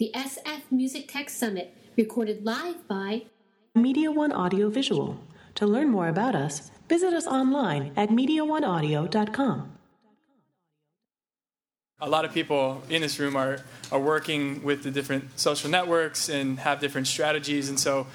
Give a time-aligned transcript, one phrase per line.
[0.00, 3.24] the SF Music Tech Summit, recorded live by
[3.74, 5.20] Media One Audio Visual.
[5.56, 9.72] To learn more about us, visit us online at MediaOneAudio.com.
[12.00, 13.60] A lot of people in this room are,
[13.92, 17.68] are working with the different social networks and have different strategies.
[17.68, 18.06] And so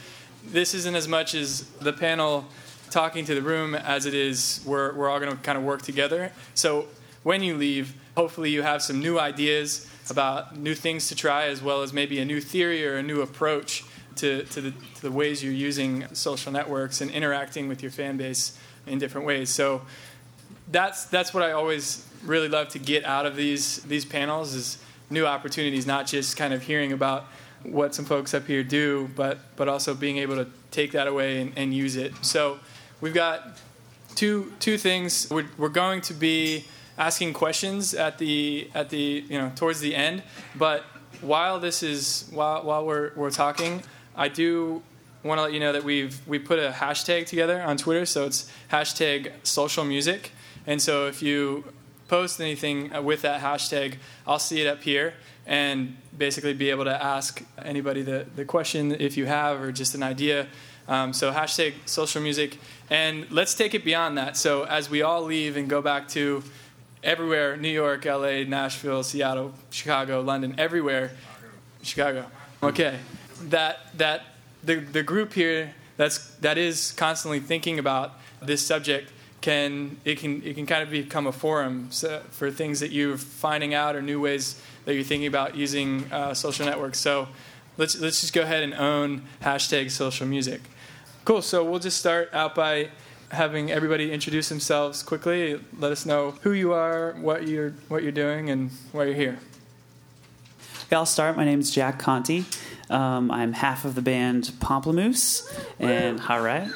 [0.44, 2.48] this isn't as much as the panel
[2.90, 5.84] talking to the room as it is we're, we're all going to kind of work
[5.84, 6.32] together.
[6.56, 6.88] So
[7.22, 11.62] when you leave, hopefully you have some new ideas about new things to try, as
[11.62, 13.84] well as maybe a new theory or a new approach
[14.16, 18.18] to, to, the, to the ways you're using social networks and interacting with your fan
[18.18, 18.58] base
[18.88, 19.50] in different ways.
[19.50, 19.82] So
[20.72, 24.78] that's, that's what I always really love to get out of these these panels is
[25.10, 27.26] new opportunities, not just kind of hearing about
[27.64, 31.42] what some folks up here do, but but also being able to take that away
[31.42, 32.14] and, and use it.
[32.22, 32.60] So
[33.02, 33.60] we've got
[34.16, 35.28] two two things.
[35.30, 36.66] We're, we're going to be
[36.98, 40.24] asking questions at the at the you know towards the end,
[40.56, 40.84] but
[41.22, 43.84] while this is while while we're we're talking,
[44.16, 44.82] I do
[45.24, 48.26] want to let you know that we've we put a hashtag together on Twitter, so
[48.26, 50.32] it's hashtag social music.
[50.68, 51.64] And so if you
[52.08, 53.96] post anything with that hashtag,
[54.28, 55.16] I'll see it up here
[55.46, 59.94] and basically be able to ask anybody the, the question if you have or just
[59.96, 60.48] an idea.
[60.88, 62.60] Um, so hashtag social music.
[62.90, 64.38] And let's take it beyond that.
[64.38, 66.44] So as we all leave and go back to
[67.06, 71.12] everywhere New York, LA, Nashville, Seattle, Chicago, London, everywhere.
[71.84, 72.26] Chicago.
[72.62, 72.98] Okay.
[73.44, 74.24] That, that
[74.64, 80.42] the, the group here that's, that is constantly thinking about this subject can it can
[80.44, 81.90] it can kind of become a forum
[82.32, 86.34] for things that you're finding out or new ways that you're thinking about using uh,
[86.34, 87.00] social networks.
[87.00, 87.28] So
[87.78, 90.62] let's let's just go ahead and own hashtag social music.
[91.26, 91.44] Cool.
[91.44, 92.90] So we'll just start out by
[93.36, 95.60] having everybody introduce themselves quickly.
[95.78, 99.40] Let us know who you are, what you're what you're doing, and why you're here.
[100.86, 101.36] Okay, I'll start.
[101.36, 102.44] My name is Jack Conte.
[102.90, 105.44] Um, I'm half of the band Pomplamoose,
[105.80, 106.70] and all right.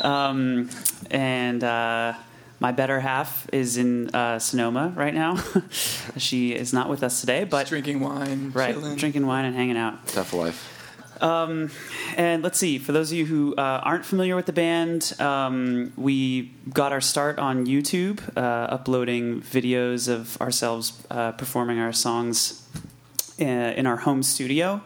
[0.04, 0.68] um,
[1.10, 2.14] and uh,
[2.60, 5.42] my better half is in uh, Sonoma right now.
[6.16, 8.96] she is not with us today, but Just drinking wine, right, chilling.
[8.96, 10.06] drinking wine and hanging out.
[10.08, 10.75] Tough life.
[11.20, 11.70] Um,
[12.16, 15.92] and let's see, for those of you who uh, aren't familiar with the band, um,
[15.96, 22.68] we got our start on YouTube, uh, uploading videos of ourselves uh, performing our songs
[23.38, 24.82] in, uh, our home studio.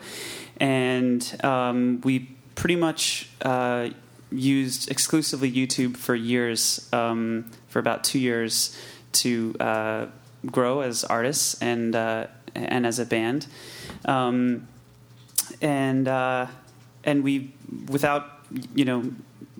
[0.58, 3.90] And um, we pretty much uh,
[4.30, 8.76] used exclusively YouTube for years, um, for about two years,
[9.12, 10.06] to uh,
[10.46, 11.94] grow as artists and
[12.54, 13.46] and as a band.
[14.04, 14.68] Um,
[15.60, 16.46] and uh,
[17.04, 17.52] and we
[17.88, 18.26] without
[18.74, 19.12] you know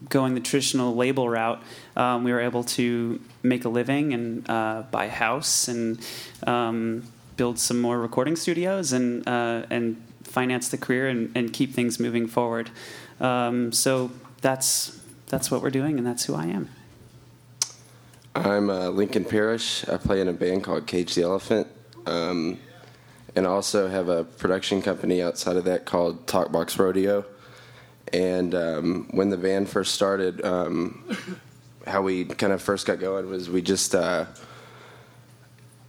[0.09, 1.62] going the traditional label route,
[1.97, 6.05] um, we were able to make a living and uh, buy a house and
[6.47, 7.05] um,
[7.37, 11.99] build some more recording studios and uh, and finance the career and, and keep things
[11.99, 12.71] moving forward.
[13.21, 14.10] Um, so
[14.41, 16.69] that's that's what we're doing, and that's who I am.
[18.34, 19.89] I'm uh, Lincoln Parrish.
[19.89, 21.66] I play in a band called Cage the Elephant.
[23.36, 27.24] And also have a production company outside of that called Talkbox Rodeo.
[28.12, 31.16] And um, when the band first started, um,
[31.86, 34.26] how we kind of first got going was we just uh,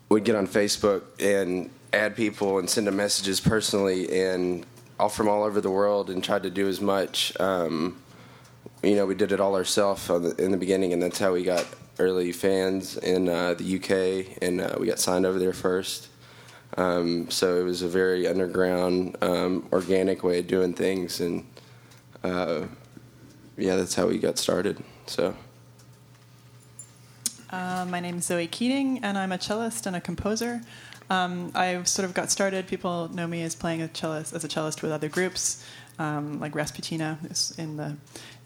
[0.09, 4.65] would get on Facebook and add people and send them messages personally, and
[4.99, 7.37] all from all over the world, and tried to do as much.
[7.39, 8.01] Um,
[8.83, 11.65] you know, we did it all ourselves in the beginning, and that's how we got
[11.99, 16.07] early fans in uh, the UK, and uh, we got signed over there first.
[16.77, 21.45] Um, so it was a very underground, um, organic way of doing things, and
[22.23, 22.63] uh,
[23.57, 24.81] yeah, that's how we got started.
[25.05, 25.35] So.
[27.49, 30.61] Uh, my name is Zoe Keating, and I'm a cellist and a composer.
[31.09, 32.67] Um, I sort of got started.
[32.67, 35.65] People know me as playing a cellist as a cellist with other groups,
[35.99, 37.17] um, like Rasputina
[37.57, 37.97] in the,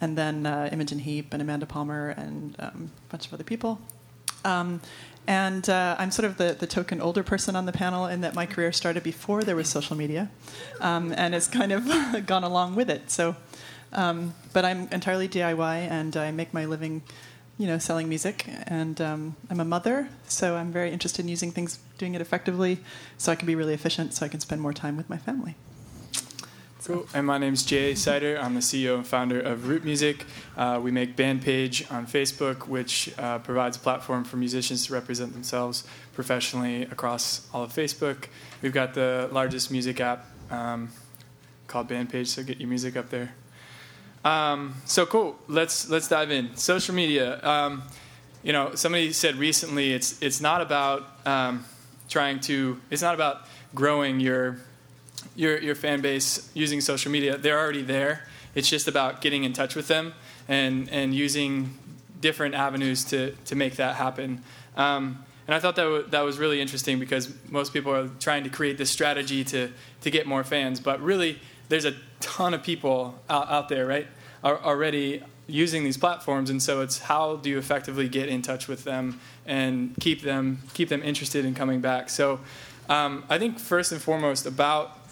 [0.01, 3.79] and then uh, Imogen Heap and Amanda Palmer and um, a bunch of other people.
[4.45, 4.81] Um,
[5.27, 8.35] and uh, I'm sort of the, the token older person on the panel in that
[8.35, 10.29] my career started before there was social media,
[10.81, 11.85] um, and it's kind of
[12.25, 13.09] gone along with it.
[13.09, 13.35] So,
[13.91, 17.01] um, but I'm entirely DIY, and I make my living,
[17.57, 18.45] you know, selling music.
[18.67, 22.79] And um, I'm a mother, so I'm very interested in using things, doing it effectively,
[23.17, 25.55] so I can be really efficient, so I can spend more time with my family.
[26.85, 27.07] Cool.
[27.15, 28.37] And my name's Jay Sider.
[28.39, 30.23] I'm the CEO and founder of Root Music.
[30.55, 35.33] Uh, we make Bandpage on Facebook, which uh, provides a platform for musicians to represent
[35.33, 35.83] themselves
[36.13, 38.27] professionally across all of Facebook.
[38.61, 40.89] We've got the largest music app um,
[41.65, 43.33] called Bandpage, so get your music up there.
[44.23, 45.39] Um, so cool.
[45.47, 46.55] Let's let's dive in.
[46.55, 47.43] Social media.
[47.43, 47.81] Um,
[48.43, 51.65] you know, somebody said recently, it's it's not about um,
[52.09, 52.79] trying to.
[52.91, 54.59] It's not about growing your
[55.35, 57.37] your your fan base using social media.
[57.37, 58.27] They're already there.
[58.53, 60.13] It's just about getting in touch with them
[60.47, 61.77] and and using
[62.21, 64.43] different avenues to to make that happen.
[64.75, 68.43] Um, and I thought that w- that was really interesting because most people are trying
[68.45, 71.39] to create this strategy to to get more fans, but really
[71.69, 74.07] there's a ton of people out, out there, right?
[74.43, 78.67] Are already using these platforms, and so it's how do you effectively get in touch
[78.67, 82.09] with them and keep them keep them interested in coming back.
[82.09, 82.39] So
[82.89, 85.04] um, I think first and foremost about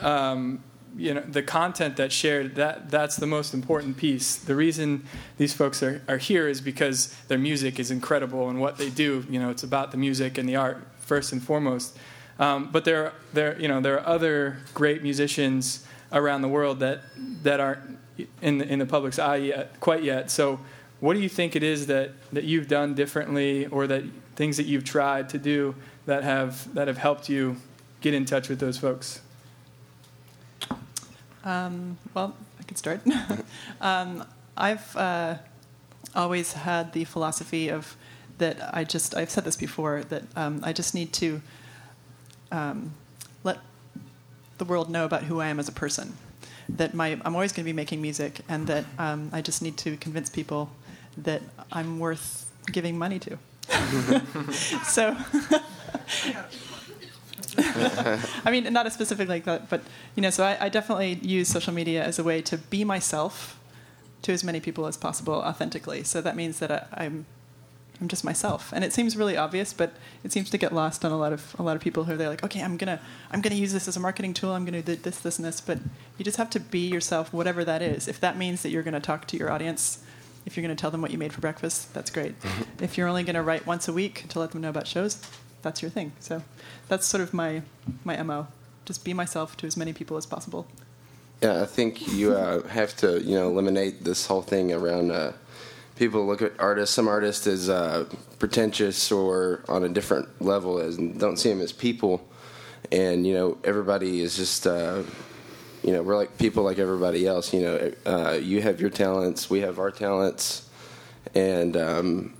[0.00, 0.62] um,
[0.96, 4.36] you know the content that's shared that that's the most important piece.
[4.36, 5.04] The reason
[5.38, 9.26] these folks are, are here is because their music is incredible and what they do
[9.28, 11.96] you know it's about the music and the art first and foremost.
[12.38, 17.02] Um, but there there you know there are other great musicians around the world that
[17.42, 17.98] that aren't
[18.40, 20.30] in the, in the public's eye yet quite yet.
[20.30, 20.60] So
[21.00, 24.04] what do you think it is that that you've done differently or that
[24.36, 25.74] things that you've tried to do
[26.06, 27.56] that have that have helped you
[28.00, 29.20] get in touch with those folks
[31.44, 33.00] Um, well, I could start.
[33.80, 34.24] um,
[34.56, 35.36] I've uh,
[36.14, 37.96] always had the philosophy of
[38.38, 41.40] that I just, I've said this before, that um, I just need to
[42.50, 42.94] um,
[43.44, 43.58] let
[44.58, 46.16] the world know about who I am as a person.
[46.68, 49.76] That my, I'm always going to be making music, and that um, I just need
[49.78, 50.70] to convince people
[51.18, 53.38] that I'm worth giving money to.
[54.84, 55.16] so.
[58.44, 59.82] I mean, not a specific like that, but
[60.14, 63.58] you know, so I, I, definitely use social media as a way to be myself
[64.22, 66.04] to as many people as possible authentically.
[66.04, 67.26] So that means that I, I'm
[68.00, 69.92] I'm just myself, and it seems really obvious, but
[70.24, 72.28] it seems to get lost on a lot of a lot of people who are
[72.28, 73.00] like, okay, I'm gonna
[73.30, 74.52] I'm gonna use this as a marketing tool.
[74.52, 75.60] I'm gonna do this, this, and this.
[75.60, 75.78] But
[76.18, 78.08] you just have to be yourself, whatever that is.
[78.08, 80.02] If that means that you're gonna talk to your audience,
[80.44, 82.38] if you're gonna tell them what you made for breakfast, that's great.
[82.40, 82.84] Mm-hmm.
[82.84, 85.20] if you're only gonna write once a week to let them know about shows,
[85.64, 86.12] that's your thing.
[86.20, 86.42] So
[86.88, 87.62] that's sort of my
[88.04, 88.46] my mo.
[88.84, 90.68] Just be myself to as many people as possible.
[91.42, 95.10] Yeah, I think you uh, have to you know eliminate this whole thing around.
[95.10, 95.32] Uh,
[95.96, 98.04] people look at artists, some artists as uh,
[98.38, 102.26] pretentious or on a different level, as don't see them as people.
[102.92, 105.02] And you know, everybody is just uh,
[105.82, 107.52] you know we're like people like everybody else.
[107.52, 110.68] You know, uh, you have your talents, we have our talents,
[111.34, 112.34] and um,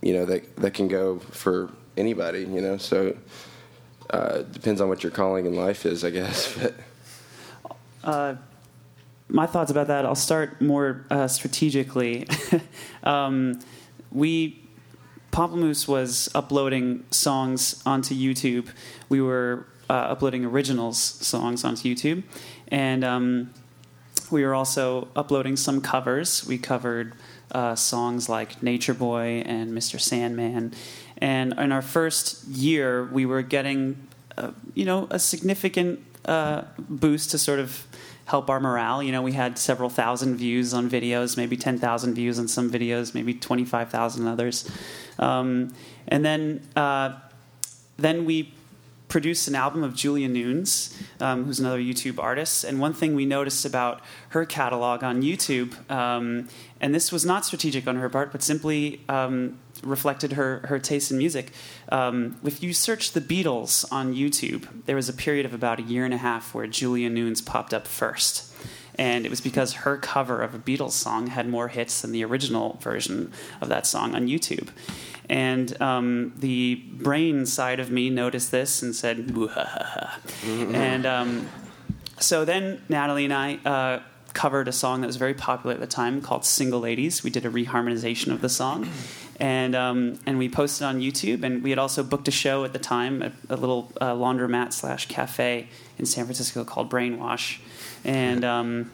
[0.00, 2.40] you know that that can go for anybody.
[2.40, 3.16] You know, so
[4.10, 6.58] uh, depends on what your calling in life is, I guess.
[6.58, 6.74] But
[8.02, 8.34] uh,
[9.28, 10.04] my thoughts about that.
[10.04, 12.26] I'll start more uh, strategically.
[13.04, 13.60] um,
[14.10, 14.60] we
[15.32, 18.68] Pomplamoose was uploading songs onto YouTube.
[19.08, 22.24] We were uh, uploading originals songs onto YouTube,
[22.68, 23.54] and um,
[24.30, 26.46] we were also uploading some covers.
[26.46, 27.14] We covered
[27.52, 30.00] uh, songs like Nature Boy and Mr.
[30.00, 30.72] Sandman.
[31.18, 37.30] And in our first year, we were getting, uh, you know, a significant uh, boost
[37.30, 37.86] to sort of
[38.26, 39.02] help our morale.
[39.02, 43.14] You know, we had several thousand views on videos, maybe 10,000 views on some videos,
[43.14, 44.70] maybe 25,000 others.
[45.18, 45.74] Um,
[46.08, 47.18] and then, uh,
[47.96, 48.54] then we
[49.10, 52.64] produced an album of Julia Nunes, um, who's another YouTube artist.
[52.64, 56.48] And one thing we noticed about her catalog on YouTube, um,
[56.80, 61.10] and this was not strategic on her part, but simply um, reflected her, her taste
[61.10, 61.52] in music.
[61.90, 65.82] Um, if you search the Beatles on YouTube, there was a period of about a
[65.82, 68.49] year and a half where Julia Nunes popped up first.
[69.00, 72.22] And it was because her cover of a Beatles song had more hits than the
[72.22, 74.68] original version of that song on YouTube.
[75.30, 80.74] And um, the brain side of me noticed this and said, mm-hmm.
[80.74, 81.48] and um,
[82.18, 84.02] so then Natalie and I uh,
[84.34, 87.24] covered a song that was very popular at the time called Single Ladies.
[87.24, 88.90] We did a reharmonization of the song.
[89.38, 92.74] And, um, and we posted on YouTube, and we had also booked a show at
[92.74, 97.60] the time, a, a little uh, laundromat slash cafe in San Francisco called Brainwash,
[98.04, 98.90] and um,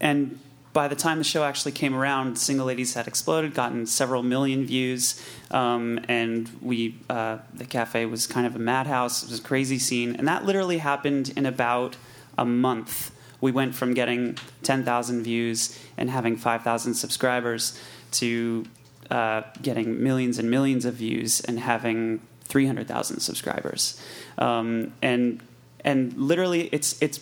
[0.00, 0.38] and
[0.72, 4.64] by the time the show actually came around, Single Ladies had exploded, gotten several million
[4.64, 9.22] views, um, and we uh, the cafe was kind of a madhouse.
[9.22, 11.96] It was a crazy scene, and that literally happened in about
[12.38, 13.10] a month.
[13.40, 17.76] We went from getting 10,000 views and having 5,000 subscribers
[18.12, 18.64] to
[19.10, 24.00] uh, getting millions and millions of views and having 300,000 subscribers.
[24.38, 25.42] Um, and
[25.84, 27.18] and literally, it's it's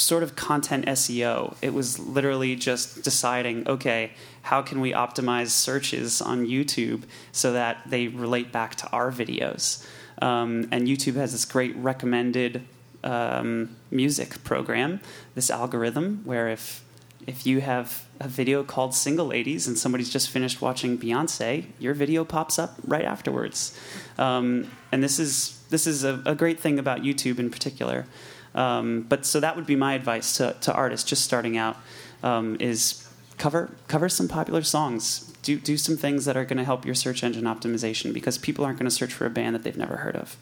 [0.00, 1.56] sort of content SEO.
[1.62, 7.78] It was literally just deciding, okay, how can we optimize searches on YouTube so that
[7.86, 9.86] they relate back to our videos?
[10.22, 12.66] Um, and YouTube has this great recommended
[13.02, 15.00] um, music program,
[15.34, 16.84] this algorithm, where if
[17.26, 21.94] if you have a video called Single Ladies and somebody's just finished watching Beyonce, your
[21.94, 23.78] video pops up right afterwards.
[24.18, 28.06] Um, and this is this is a, a, great thing about YouTube in particular.
[28.54, 31.76] Um, but so that would be my advice to, to artists just starting out
[32.22, 35.32] um, is cover cover some popular songs.
[35.42, 38.64] Do do some things that are going to help your search engine optimization because people
[38.64, 40.36] aren't going to search for a band that they've never heard of.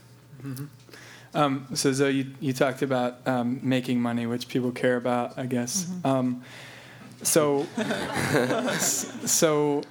[1.35, 5.47] Um, so Zoe, you, you talked about um, making money, which people care about, I
[5.47, 5.87] guess.
[6.05, 6.43] Um,
[7.23, 7.67] so,
[8.79, 9.83] so,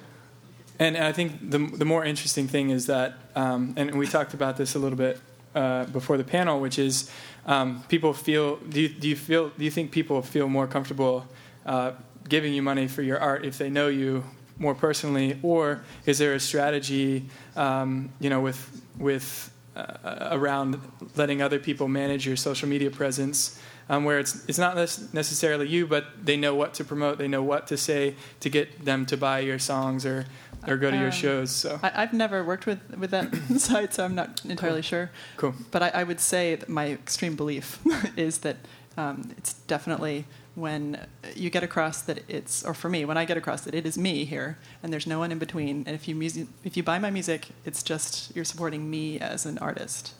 [0.79, 4.57] and I think the the more interesting thing is that, um, and we talked about
[4.57, 5.19] this a little bit
[5.55, 7.09] uh, before the panel, which is
[7.47, 8.57] um, people feel.
[8.57, 9.49] Do you, do you feel?
[9.49, 11.25] Do you think people feel more comfortable
[11.65, 11.93] uh,
[12.27, 14.23] giving you money for your art if they know you
[14.59, 17.25] more personally, or is there a strategy,
[17.55, 20.81] um, you know, with with uh, around
[21.15, 24.75] letting other people manage your social media presence, um, where it's it's not
[25.13, 28.83] necessarily you, but they know what to promote, they know what to say to get
[28.83, 30.25] them to buy your songs or
[30.65, 31.51] or go to your Um, shows.
[31.51, 35.11] So I, I've never worked with, with that site, so I'm not entirely sure.
[35.35, 35.53] cool.
[35.71, 37.79] But I, I would say that my extreme belief
[38.17, 38.57] is that
[38.97, 43.37] um, it's definitely when you get across that it's, or for me, when I get
[43.37, 45.83] across that it is me here, and there's no one in between.
[45.85, 49.45] And if you music, if you buy my music, it's just you're supporting me as
[49.45, 50.15] an artist.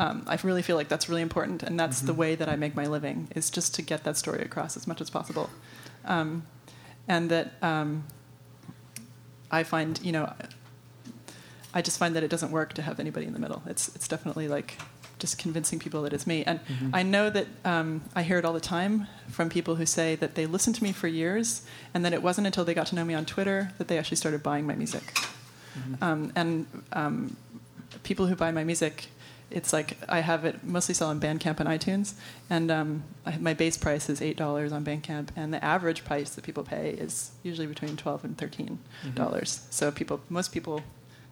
[0.00, 2.74] Um, I really feel like that's really important, and that's the way that I make
[2.74, 5.50] my living is just to get that story across as much as possible,
[6.06, 6.44] um,
[7.06, 8.04] and that um,
[9.50, 10.32] I find you know
[11.72, 13.62] I just find that it doesn't work to have anybody in the middle.
[13.66, 14.78] It's it's definitely like
[15.18, 16.42] just convincing people that it's me.
[16.44, 16.60] And
[16.92, 20.34] I know that um, I hear it all the time from people who say that
[20.34, 21.62] they listened to me for years,
[21.94, 24.16] and that it wasn't until they got to know me on Twitter that they actually
[24.16, 25.18] started buying my music.
[26.02, 27.36] Um, and um,
[28.02, 29.06] people who buy my music,
[29.50, 32.14] it's like I have it mostly sell on Bandcamp and iTunes,
[32.50, 36.30] and um, I, my base price is eight dollars on Bandcamp, and the average price
[36.34, 38.78] that people pay is usually between twelve and thirteen
[39.14, 39.66] dollars.
[39.70, 40.82] So people, most people,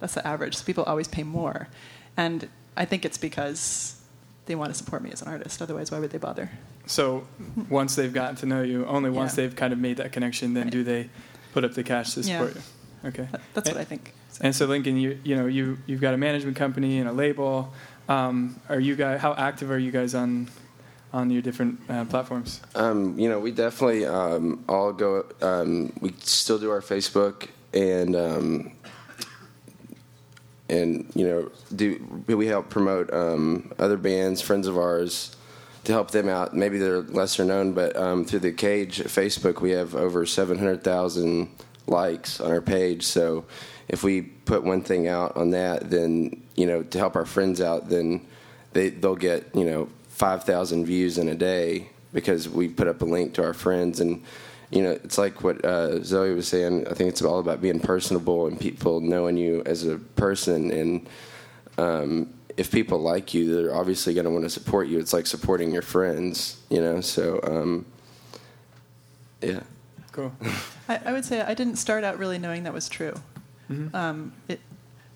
[0.00, 0.56] that's the average.
[0.56, 1.68] So people always pay more,
[2.16, 4.00] and I think it's because
[4.46, 5.60] they want to support me as an artist.
[5.62, 6.50] Otherwise, why would they bother?
[6.86, 7.26] So
[7.70, 9.44] once they've gotten to know you, only once Yeah.
[9.46, 10.72] they've kind of made that connection, then Right.
[10.72, 11.10] do they
[11.52, 12.38] put up the cash to Yeah.
[12.38, 13.08] support you.
[13.08, 13.28] Okay.
[13.30, 14.12] That- That's what I think.
[14.32, 17.12] So- And so Lincoln, you you know you you've got a management company and a
[17.12, 17.72] label.
[18.08, 20.48] Um, are you guys how active are you guys on
[21.12, 22.60] on your different uh, platforms?
[22.74, 25.26] Um, you know, we definitely um, all go.
[25.40, 28.72] Um, we still do our Facebook and um,
[30.68, 35.36] and you know do we help promote um, other bands, friends of ours,
[35.84, 36.54] to help them out.
[36.54, 40.82] Maybe they're lesser known, but um, through the Cage Facebook, we have over seven hundred
[40.82, 41.48] thousand
[41.86, 43.04] likes on our page.
[43.04, 43.44] So
[43.88, 47.60] if we put one thing out on that, then you know to help our friends
[47.60, 48.26] out, then
[48.72, 53.02] they they'll get you know five thousand views in a day because we put up
[53.02, 54.22] a link to our friends and.
[54.70, 56.88] You know, it's like what uh, Zoe was saying.
[56.88, 60.70] I think it's all about being personable and people knowing you as a person.
[60.70, 61.06] And
[61.76, 64.98] um, if people like you, they're obviously going to want to support you.
[64.98, 67.02] It's like supporting your friends, you know.
[67.02, 67.84] So, um,
[69.42, 69.60] yeah.
[70.12, 70.32] Cool.
[70.88, 73.14] I, I would say I didn't start out really knowing that was true.
[73.94, 74.60] Um, it,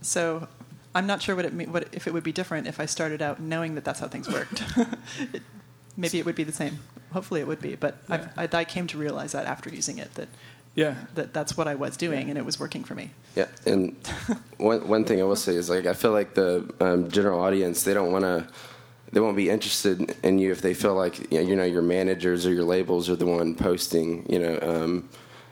[0.00, 0.48] so
[0.94, 3.20] I'm not sure what it mean, what if it would be different if I started
[3.22, 4.62] out knowing that that's how things worked.
[5.34, 5.42] it,
[5.96, 6.78] maybe it would be the same.
[7.12, 7.75] Hopefully, it would be.
[7.76, 10.28] But I've, I, I came to realize that after using it that
[10.75, 10.94] Yeah.
[11.14, 13.10] that that's what I was doing and it was working for me.
[13.34, 13.94] Yeah, and
[14.58, 17.82] one one thing I will say is like I feel like the um, general audience
[17.84, 18.46] they don't want to
[19.12, 21.82] they won't be interested in you if they feel like you know, you know your
[21.82, 24.26] managers or your labels are the one posting.
[24.30, 25.08] You know, um,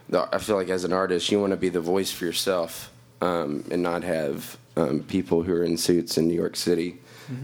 [0.08, 2.90] the, I feel like as an artist you want to be the voice for yourself
[3.25, 6.99] um, and not have um, people who are in suits in New York City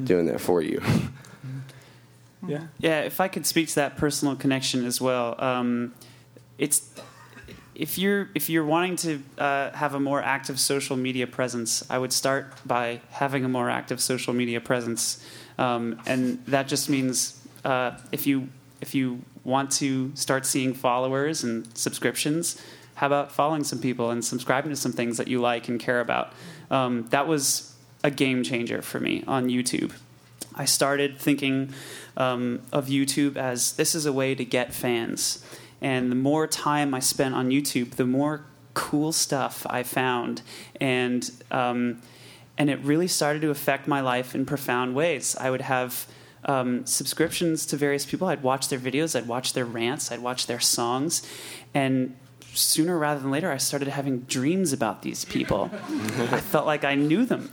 [0.05, 0.83] doing that for you.
[2.47, 2.67] Yeah.
[2.79, 5.95] Yeah, if I could speak to that personal connection as well, um,
[6.59, 6.91] it's
[7.75, 11.99] if you're if you're wanting to uh, have a more active social media presence, I
[11.99, 15.25] would start by having a more active social media presence,
[15.59, 18.49] um, and that just means uh, if you
[18.81, 22.61] if you want to start seeing followers and subscriptions,
[23.01, 26.01] how about following some people and subscribing to some things that you like and care
[26.01, 26.35] about?
[26.71, 29.93] Um, that was a game changer for me on YouTube.
[30.55, 31.73] I started thinking
[32.19, 35.43] um, of YouTube as this is a way to get fans.
[35.81, 40.43] And the more time I spent on YouTube, the more cool stuff I found.
[40.79, 42.03] And, um,
[42.59, 45.35] and it really started to affect my life in profound ways.
[45.41, 46.07] I would have
[46.45, 48.29] um, subscriptions to various people.
[48.29, 51.27] I'd watch their videos, I'd watch their rants, I'd watch their songs.
[51.73, 52.15] And
[52.55, 55.71] sooner rather than later, I started having dreams about these people.
[56.33, 57.51] I felt like I knew them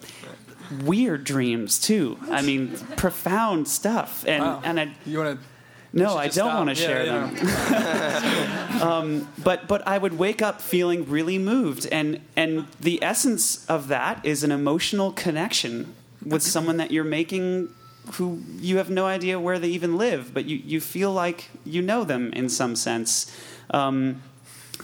[0.83, 2.17] weird dreams too.
[2.29, 4.25] I mean, profound stuff.
[4.27, 4.61] And Wow.
[4.63, 5.45] and I You want to?
[5.93, 8.81] no, I don't want to share them.
[8.81, 13.87] um, but but I would wake up feeling really moved, and and the essence of
[13.87, 17.69] that is an emotional connection with someone that you're making
[18.13, 21.81] who you have no idea where they even live, but you, you feel like you
[21.81, 23.29] know them in some sense.
[23.71, 24.21] Um,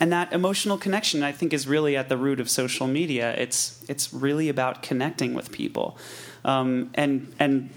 [0.03, 3.33] and that emotional connection, I think, is really at the root of social media.
[3.35, 5.97] It's it's really about connecting with people,
[6.43, 7.69] um, and and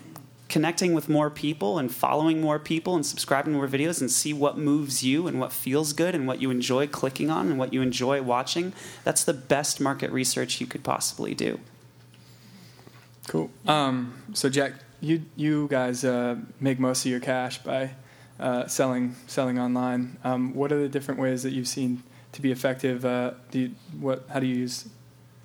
[0.48, 4.32] connecting with more people and following more people and subscribing to more videos and see
[4.32, 7.72] what moves you and what feels good and what you enjoy clicking on and what
[7.72, 8.72] you enjoy watching.
[9.04, 11.60] That's the best market research you could possibly do.
[13.28, 13.50] Cool.
[13.68, 17.90] Um, so Jack, you you guys uh, make most of your cash by
[18.40, 20.16] uh, selling selling online.
[20.24, 22.02] Um, what are the different ways that you've seen
[22.36, 23.04] to be effective?
[23.04, 24.88] Uh, do you, what how do you use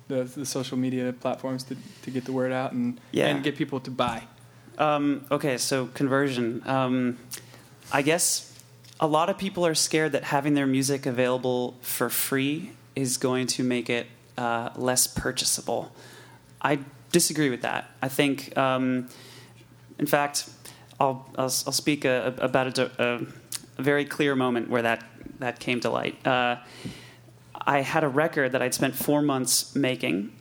[0.08, 3.26] the, the social media platforms to, to get the word out and Yeah.
[3.28, 4.22] and get people to buy?
[4.78, 6.62] Um, okay, so conversion.
[6.66, 7.18] Um,
[7.92, 8.52] I guess
[9.00, 13.46] a lot of people are scared that having their music available for free is going
[13.48, 14.06] to make it
[14.38, 15.92] uh, less purchasable.
[16.60, 16.78] I
[17.10, 17.90] disagree with that.
[18.00, 19.08] I think, um,
[19.98, 20.48] in fact,
[21.00, 23.20] I'll, I'll, I'll speak about a, a,
[23.78, 25.04] a very clear moment where that,
[25.42, 26.26] that came to light.
[26.26, 26.56] Uh,
[27.54, 30.32] I had a record that I'd spent four months making.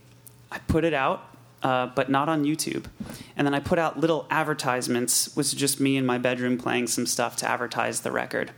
[0.51, 2.86] I put it out, uh, but not on YouTube.
[3.36, 7.05] And then I put out little advertisements, which just me in my bedroom playing some
[7.05, 8.51] stuff to advertise the record.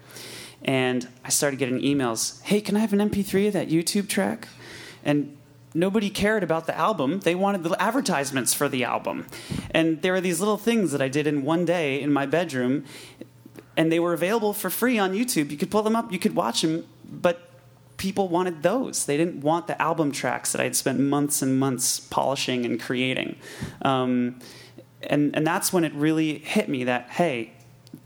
[0.61, 4.47] And I started getting emails Hey, can I have an MP3 of that YouTube track?
[5.03, 5.37] And
[5.73, 7.19] nobody cared about the album.
[7.19, 9.27] They wanted the advertisements for the album.
[9.71, 12.85] And there were these little things that I did in one day in my bedroom,
[13.75, 15.51] and they were available for free on YouTube.
[15.51, 17.49] You could pull them up, you could watch them, but
[17.97, 19.05] people wanted those.
[19.05, 23.37] They didn't want the album tracks that I'd spent months and months polishing and creating.
[23.81, 24.39] Um,
[25.03, 27.53] and, and that's when it really hit me that, hey,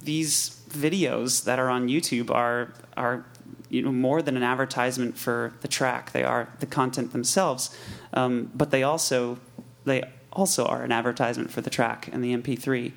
[0.02, 3.26] these videos that are on YouTube are, are
[3.70, 6.12] you know, more than an advertisement for the track.
[6.12, 7.76] They are the content themselves,
[8.14, 9.40] um, but they also,
[9.86, 12.92] they also are an advertisement for the track and the MP3.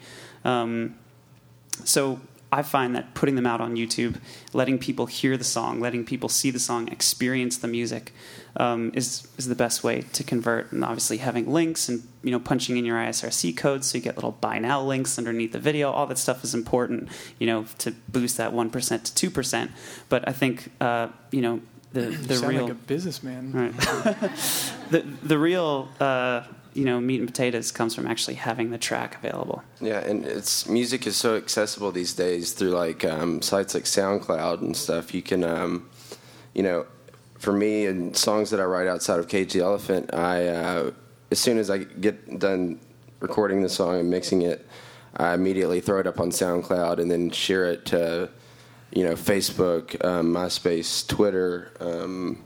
[0.45, 0.97] Um,
[1.85, 2.21] so
[2.53, 4.17] I find that putting them out on YouTube,
[4.53, 8.13] letting people hear the song, letting people see the song, experience the music,
[8.57, 10.73] um, is is the best way to convert.
[10.73, 14.17] And obviously, having links and you know punching in your ISRC codes so you get
[14.17, 15.93] little buy now links underneath the video.
[15.93, 17.09] All that stuff is important,
[17.39, 19.71] you know, to boost that one percent to two percent.
[20.09, 21.61] But I think uh, you know
[21.93, 23.53] the You the sound real like a businessman.
[23.53, 23.73] Right.
[24.91, 26.43] the the real uh,
[26.81, 29.63] you know meat and potatoes comes from actually having the track available.
[29.83, 34.63] Yeah, and it's music is so accessible these days through like um, sites like SoundCloud
[34.63, 35.15] and stuff.
[35.15, 35.91] You can, um,
[36.55, 36.87] you know,
[37.39, 40.91] for me and songs that I write outside of Cage the Elephant, I uh,
[41.31, 42.81] as soon as I get done
[43.21, 44.67] recording the song and mixing it,
[45.19, 48.31] I immediately throw it up on SoundCloud and then share it to,
[48.91, 51.73] you know, Facebook, um, MySpace, Twitter.
[51.79, 52.43] Um,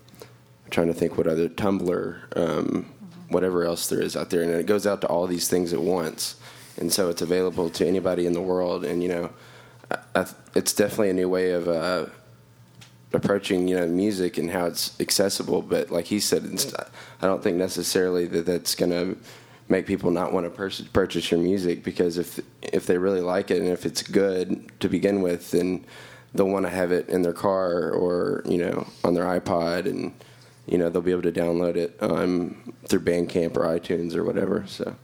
[0.65, 2.91] I'm trying to think what other Tumblr, um,
[3.29, 5.81] whatever else there is out there, and it goes out to all these things at
[5.81, 6.37] once,
[6.77, 8.85] and so it's available to anybody in the world.
[8.85, 9.31] And you know,
[9.91, 12.07] I, I, it's definitely a new way of uh,
[13.13, 15.63] approaching you know music and how it's accessible.
[15.63, 16.45] But like he said,
[17.21, 19.17] I don't think necessarily that that's going to
[19.69, 23.51] make people not want to pur- purchase your music because if if they really like
[23.51, 25.85] it and if it's good to begin with, then
[26.35, 30.13] they'll want to have it in their car or you know on their iPod and
[30.67, 34.65] you know they'll be able to download it um, through Bandcamp or iTunes or whatever.
[34.67, 34.97] So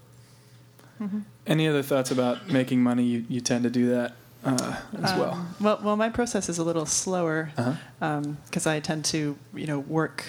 [1.47, 3.05] Any other thoughts about making money?
[3.05, 4.13] You, you tend to do that
[4.45, 5.33] uh, as well.
[5.33, 8.21] Um, well, well, my process is a little slower Uh-huh.
[8.47, 10.25] because I tend to, you know, work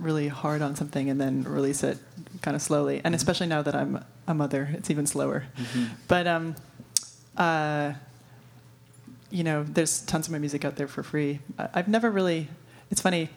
[0.00, 1.98] really hard on something and then release it
[2.42, 3.00] kind of slowly.
[3.04, 5.44] And especially now that I'm a mother, it's even slower.
[6.08, 6.56] But um,
[7.36, 7.92] uh,
[9.30, 11.38] you know, there's tons of my music out there for free.
[11.58, 12.48] I, I've never really.
[12.90, 13.30] It's funny.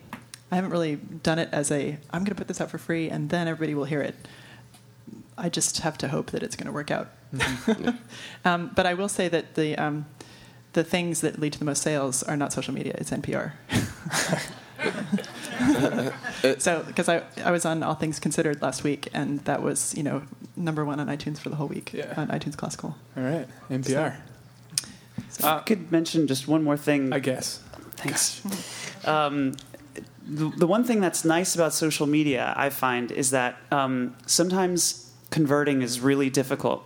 [0.56, 1.98] I haven't really done it as a.
[2.12, 4.15] I'm going to put this out for free, and then everybody will hear it.
[5.38, 7.10] I just have to hope that it's going to work out.
[8.46, 10.06] um, but I will say that the um,
[10.72, 13.52] the things that lead to the most sales are not social media; it's NPR.
[16.62, 20.04] so, because I I was on All Things Considered last week, and that was you
[20.04, 20.24] know
[20.56, 22.13] number one on iTunes for the whole week Yeah.
[22.15, 22.96] on iTunes Classical.
[23.18, 24.22] All right, NPR.
[25.44, 27.12] I could mention just one more thing.
[27.12, 27.60] I guess.
[27.98, 28.41] Thanks.
[29.06, 29.54] Um,
[30.28, 35.82] the, one thing that's nice about social media, I find, is that um, sometimes converting
[35.82, 36.84] is really difficult.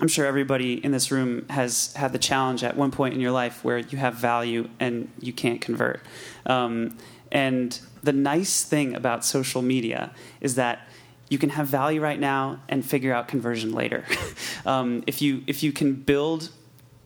[0.00, 3.30] I'm sure everybody in this room has had the challenge at one point in your
[3.30, 6.00] life where you have value and you can't convert.
[6.44, 6.98] Um,
[7.32, 10.86] and the nice thing about social media is that
[11.28, 14.04] you can have value right now and figure out conversion later.
[14.66, 16.50] um, if you if you can build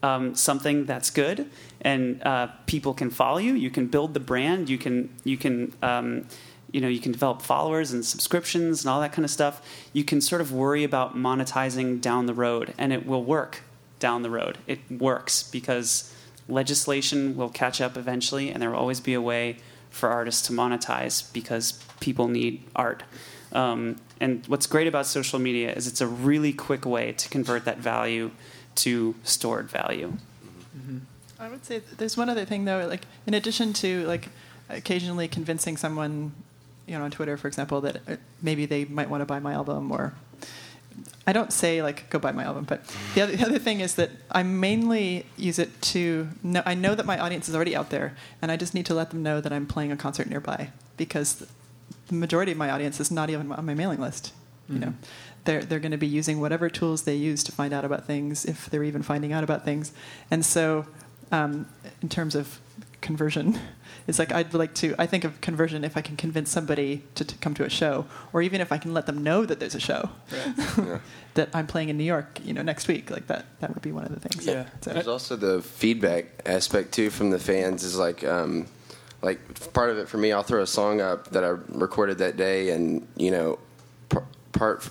[0.03, 1.51] um, something that's good
[1.83, 3.55] and uh, people can follow you.
[3.55, 4.69] You can build the brand.
[4.69, 6.27] You can you can um,
[6.73, 9.63] you know you can develop followers and subscriptions and all that kind of stuff.
[9.93, 13.63] You can sort of worry about monetizing down the road and it will work
[13.99, 14.59] down the road.
[14.67, 16.15] It works because
[16.49, 19.57] legislation will catch up eventually and there will always be a way
[19.91, 23.03] for artists to monetize because people need art.
[23.53, 27.65] Um, and what's great about social media is it's a really quick way to convert
[27.65, 28.31] that value
[28.77, 30.17] to stored value
[31.41, 34.29] I would say there's one other thing though, like in addition to like
[34.69, 36.33] occasionally convincing someone,
[36.87, 39.55] you know, on Twitter, for example, that uh, maybe they might want to buy my
[39.55, 40.15] album or.
[41.27, 42.83] I don't say like go buy my album, but
[43.15, 46.63] the other, the other thing is that I mainly use it to know.
[46.67, 49.11] I know that my audience is already out there, and I just need to let
[49.11, 51.47] them know that I'm playing a concert nearby because
[52.09, 54.33] the majority of my audience is not even on my mailing list.
[54.69, 54.95] You know,
[55.45, 58.45] they're they're going to be using whatever tools they use to find out about things,
[58.45, 59.93] if they're even finding out about things,
[60.31, 60.87] and so
[61.33, 61.67] um,
[62.03, 62.61] in terms of
[63.01, 63.59] conversion.
[64.09, 64.95] It's like I'd like to.
[64.99, 68.07] I think of conversion if I can convince somebody to, to come to a show,
[68.33, 70.11] or even if I can let them know that there's a show
[71.35, 73.11] that I'm playing in New York, you know, next week.
[73.11, 73.45] Like that.
[73.61, 74.45] That would be one of the things.
[74.45, 74.67] Yeah.
[74.81, 77.85] So, There's also the feedback aspect too from the fans.
[77.85, 78.67] Is like, um,
[79.23, 80.33] like part of it for me.
[80.33, 83.61] I'll throw a song up that I recorded that day, and you know,
[84.09, 84.89] par- part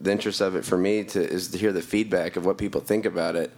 [0.00, 2.80] the interest of it for me to is to hear the feedback of what people
[2.80, 3.52] think about it,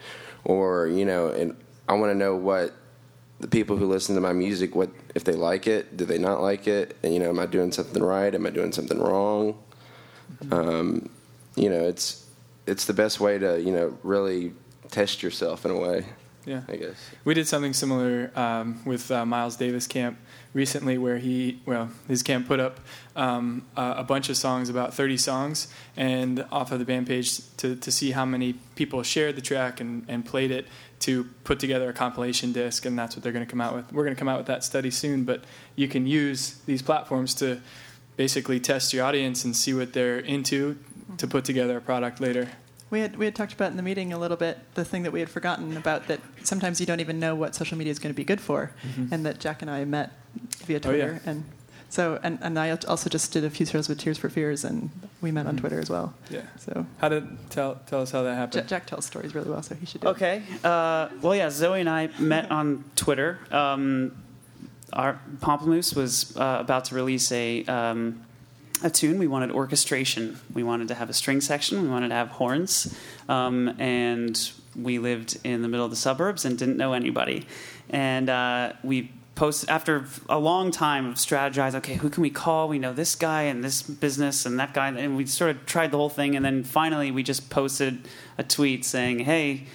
[0.45, 1.57] or you know, and
[1.91, 2.73] I want to know what
[3.41, 6.41] the people who listen to my music what if they like it, do they not
[6.41, 8.33] like it, and you know, am I doing something right?
[8.33, 9.59] Am I doing something wrong?
[10.53, 11.11] Um,
[11.57, 12.25] you know, it's
[12.69, 14.53] it's the best way to you know really
[14.93, 16.07] test yourself in a way.
[16.47, 16.63] Yeah.
[16.69, 16.97] I guess.
[17.25, 20.19] We did something similar um, with uh, Miles Davis camp
[20.55, 22.81] recently, where he, well, his camp put up
[23.15, 27.41] um, a, a bunch of songs, about 30 songs, and off of the band page
[27.59, 30.67] to, to see how many people shared the track and, and played it
[31.01, 33.93] to put together a compilation disc, and that's what they're going to come out with.
[33.93, 35.45] We're going to come out with that study soon, but
[35.77, 37.61] you can use these platforms to
[38.17, 40.79] basically test your audience and see what they're into
[41.17, 42.49] to put together a product later.
[42.91, 45.13] we had we had talked about in the meeting a little bit the thing that
[45.13, 48.13] we had forgotten about that sometimes you don't even know what social media is going
[48.13, 49.13] to be good for, mm-hmm.
[49.13, 50.13] and that Jack and I met
[50.67, 51.07] via Oh, yeah.
[51.07, 51.45] Twitter, and
[51.91, 54.89] so and, and I also just did a few shows with Tears for Fears, and
[55.21, 55.61] we met on Mhm.
[55.61, 56.15] Twitter as well.
[56.31, 56.43] Yeah.
[56.59, 58.67] So How did tell tell us how that happened?
[58.69, 60.11] Jack tells stories really well, so he should do it.
[60.13, 60.43] Okay.
[60.65, 63.39] Uh, well, yeah, Zoe and I met on Twitter.
[63.51, 64.13] Um,
[64.93, 68.23] our Pomplamoose was uh, about to release a um,
[68.83, 69.19] a tune.
[69.19, 70.39] We wanted orchestration.
[70.55, 71.83] We wanted to have a string section.
[71.83, 72.95] We wanted to have horns,
[73.29, 77.47] um, and we lived in the middle of the suburbs and didn't know anybody.
[77.91, 81.75] And uh, we post after a long time of strategize.
[81.75, 82.69] Okay, who can we call?
[82.69, 85.93] We know this guy and this business and that guy, and we sort of tried
[85.93, 86.37] the whole thing.
[86.37, 89.67] And then finally, we just posted a tweet saying, "Hey."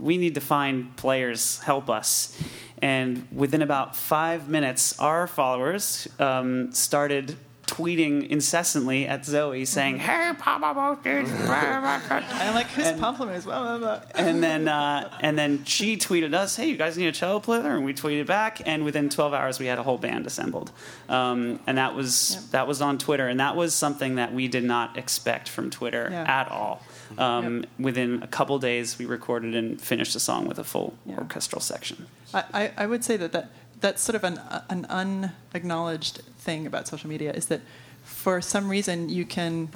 [0.00, 2.36] we need to find players help us
[2.82, 10.32] and within about five minutes our followers um, started tweeting incessantly at zoe saying hey
[10.38, 13.44] papa And I'm like, who's Pomplamoose?
[13.44, 14.00] Blah, blah, blah.
[14.14, 17.74] and then uh, and then she tweeted us, "Hey, you guys need a cello player?"
[17.76, 20.70] And we tweeted back, and within 12 hours, we had a whole band assembled.
[21.08, 22.40] Um, and that was Yeah.
[22.52, 26.08] that was on Twitter, and that was something that we did not expect from Twitter
[26.10, 26.40] Yeah.
[26.40, 26.82] at all.
[27.18, 31.16] Um, Within a couple days, we recorded and finished a song with a full Yeah.
[31.18, 32.06] orchestral section.
[32.32, 33.50] I, I, I would say that, that
[33.84, 37.60] that's sort of an, uh, an unacknowledged thing about social media is that
[38.02, 39.68] for some reason you can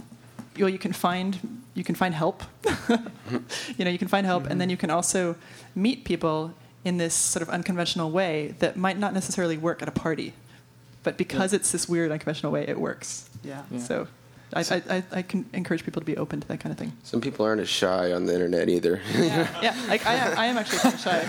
[0.59, 2.43] well, you can find you can find help
[3.77, 4.71] you know you can find help and then mm-hmm.
[4.71, 5.37] you can also
[5.75, 6.55] meet people
[6.87, 10.33] in this sort of unconventional way that might not necessarily work at a party
[11.03, 13.63] but because it's this weird unconventional way it works Yeah.
[13.71, 13.79] Yeah.
[13.79, 14.09] so
[14.55, 16.93] I, I, I, I can encourage people to be open to that kind of thing.
[17.03, 18.99] Some people aren't as shy on the internet either.
[19.15, 21.21] Yeah, like I am, I am actually kind of shy.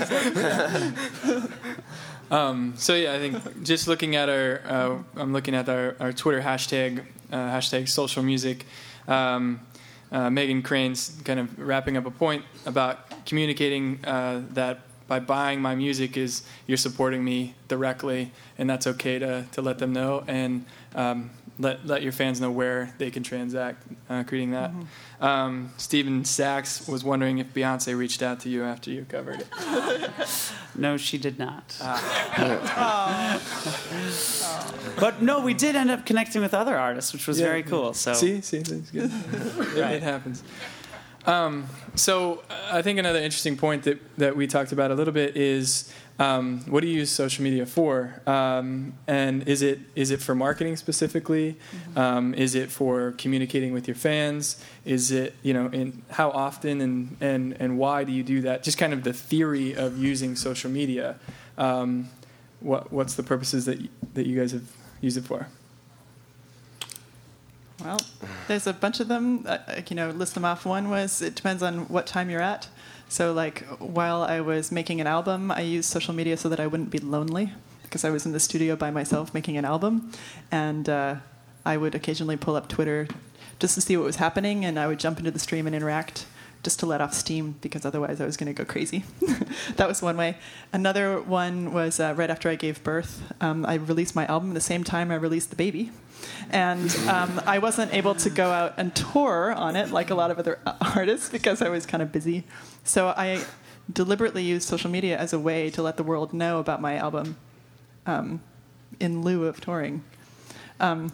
[1.26, 1.50] so-
[2.32, 6.13] Um, so yeah, I think just looking at our, uh, I'm looking at our, our
[6.13, 8.65] Twitter hashtag, uh, hashtag social music.
[9.08, 9.62] Um,
[10.12, 15.60] uh, Megan Crane's kind of wrapping up a point about communicating uh, that by buying
[15.60, 20.24] my music is you're supporting me directly, and that's okay to, to let them know
[20.28, 24.72] and um, let let your fans know where they can transact, uh, creating that.
[25.19, 29.48] Um, Stephen Sachs was wondering if Beyonce reached out to you after you covered it.
[30.76, 31.76] No, she did not.
[35.00, 37.48] but no, we did end up connecting with other artists, which was Yeah.
[37.48, 37.93] very cool.
[37.93, 39.12] So See, see, that's good.
[39.76, 40.43] it, it happens.
[41.30, 45.13] Um, so uh, I think another interesting point that, that we talked about a little
[45.13, 48.20] bit is um, what do you use social media for?
[48.26, 51.56] Um, and is it is it for marketing specifically?
[51.96, 54.62] Um, is it for communicating with your fans?
[54.86, 58.63] Is it you know in how often and, and, and why do you do that?
[58.63, 61.20] Just kind of the theory of using social media.
[61.60, 62.10] Um,
[62.60, 63.80] what what's the purposes that
[64.15, 64.68] that you guys have
[65.00, 65.48] used it for?
[67.84, 68.00] Well,
[68.48, 69.46] there's a bunch of them.
[69.48, 69.58] Uh,
[69.89, 70.65] you know, list them off.
[70.65, 72.68] One was it depends on what time you're at.
[73.08, 76.68] So, like, while I was making an album, I used social media so that I
[76.68, 80.12] wouldn't be lonely because I was in the studio by myself making an album,
[80.52, 81.15] and uh,
[81.65, 83.08] I would occasionally pull up Twitter
[83.58, 86.28] just to see what was happening, and I would jump into the stream and interact
[86.62, 89.06] just to let off steam because otherwise I was going to go crazy.
[89.78, 90.38] that was one way.
[90.74, 93.24] Another one was uh, right after I gave birth.
[93.42, 95.92] Um, I released my album the same time I released the baby.
[96.52, 100.32] And um, I wasn't able to go out and tour on it like a lot
[100.32, 100.60] of other
[100.96, 102.44] artists because I was kind of busy.
[102.84, 103.44] So I
[103.92, 107.38] deliberately used social media as a way to let the world know about my album
[108.06, 108.42] um,
[109.00, 110.04] in lieu of touring.
[110.80, 111.12] Um,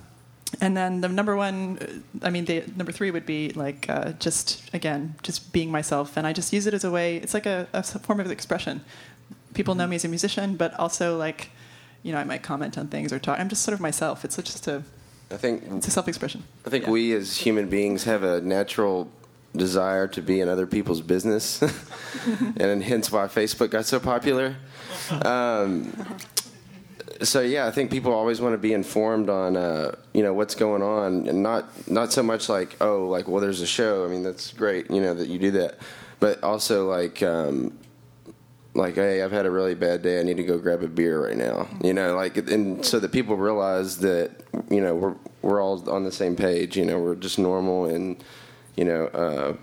[0.62, 4.74] and then the number one, I mean, the number three would be like uh, just
[4.74, 7.18] again, just being myself, and I just use it as a way.
[7.18, 8.82] It's like a, a form of expression.
[9.54, 11.50] People know me as a musician, but also like,
[12.04, 13.40] you know, I might comment on things or talk.
[13.40, 14.24] I'm just sort of myself.
[14.24, 14.84] It's just a,
[15.32, 16.44] I think it's a self-expression.
[16.66, 16.92] I think Yeah.
[16.92, 19.08] we as human beings have a natural
[19.56, 21.62] desire to be in other people's business,
[22.58, 24.56] and hence why Facebook got so popular.
[25.24, 25.92] Um,
[27.22, 30.56] so yeah, I think people always want to be informed on uh, you know what's
[30.56, 34.06] going on, and not not so much like oh like well there's a show.
[34.06, 35.78] I mean that's great you know that you do that,
[36.20, 37.24] but also like.
[37.24, 37.78] Um,
[38.76, 40.20] like, hey, I've had a really bad day.
[40.20, 41.68] I need to go grab a beer right now.
[41.84, 44.32] You know, like, and so that people realize that
[44.70, 46.78] you know we're we're all on the same page.
[46.78, 48.22] You know, we're just normal, and
[48.76, 49.56] you know, uh,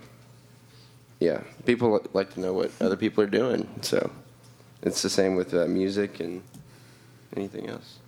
[1.21, 3.69] yeah, people like to know what other people are doing.
[3.83, 4.11] So
[4.83, 6.43] it's the same with uh, music and
[7.37, 7.99] anything else.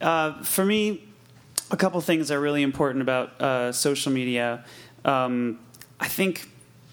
[0.00, 1.04] Uh, for me,
[1.70, 4.64] a couple things are really important about uh, social media.
[5.04, 5.60] Um,
[6.00, 6.48] I think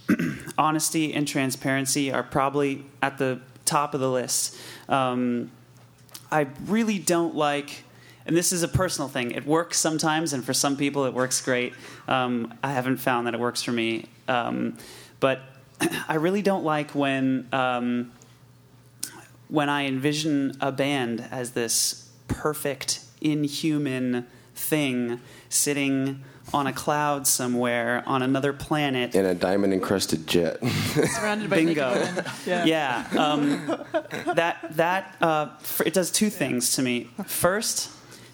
[0.58, 4.58] honesty and transparency are probably at the top of the list.
[4.88, 5.52] Um,
[6.32, 7.84] I really don't like,
[8.26, 9.32] and this is a personal thing.
[9.32, 11.74] It works sometimes, and for some people, it works great.
[12.08, 14.78] Um, I haven't found that it works for me, um,
[15.20, 15.42] but
[16.08, 18.12] I really don't like when um,
[19.48, 28.04] when I envision a band as this perfect, inhuman thing sitting on a cloud somewhere
[28.06, 29.16] on another planet.
[29.16, 30.64] In a diamond encrusted jet.
[30.66, 31.94] Surrounded by Bingo.
[31.94, 32.26] naked women.
[32.46, 32.66] Yeah.
[32.66, 33.86] Yeah, um,
[34.36, 35.50] that that uh,
[35.86, 37.10] it does two things to me.
[37.26, 37.92] First,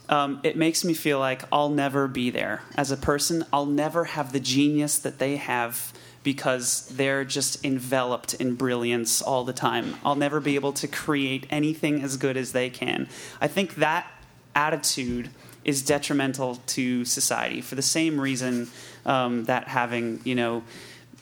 [0.10, 3.45] um, it makes me feel like I'll never be there as a person.
[3.54, 5.93] I'll never have the genius that they have
[6.24, 9.95] because they're just enveloped in brilliance all the time.
[10.06, 13.08] I'll never be able to create anything as good as they can.
[13.39, 14.06] I think that
[14.54, 15.30] attitude
[15.63, 18.69] is detrimental to society for the same reason
[19.06, 20.63] um, that having you know.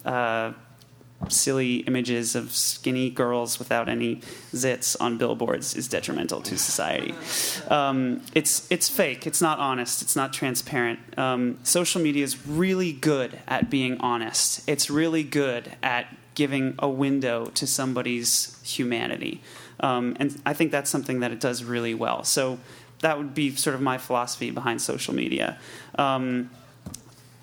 [0.06, 0.54] Uh,
[1.28, 4.18] silly images of skinny girls without any
[4.54, 7.14] zits on billboards is detrimental to society.
[7.70, 9.28] Um, it's it's fake.
[9.28, 10.02] It's not honest.
[10.02, 11.00] It's not transparent.
[11.18, 14.68] Um, social media is really good at being honest.
[14.68, 19.42] It's really good at giving a window to somebody's humanity,
[19.82, 22.24] um, and I think that's something that it does really well.
[22.24, 22.60] So
[23.02, 25.58] that would be sort of my philosophy behind social media.
[25.96, 26.50] Um,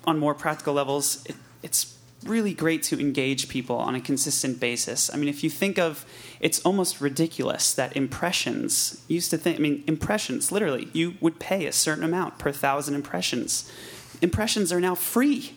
[0.05, 5.13] on more practical levels, it, it's really great to engage people on a consistent basis.
[5.13, 6.05] I mean, if you think of
[6.39, 11.65] it's almost ridiculous that impressions used to think, I mean, impressions, literally, you would pay
[11.65, 13.71] a certain amount per thousand impressions.
[14.21, 15.53] Impressions are now free.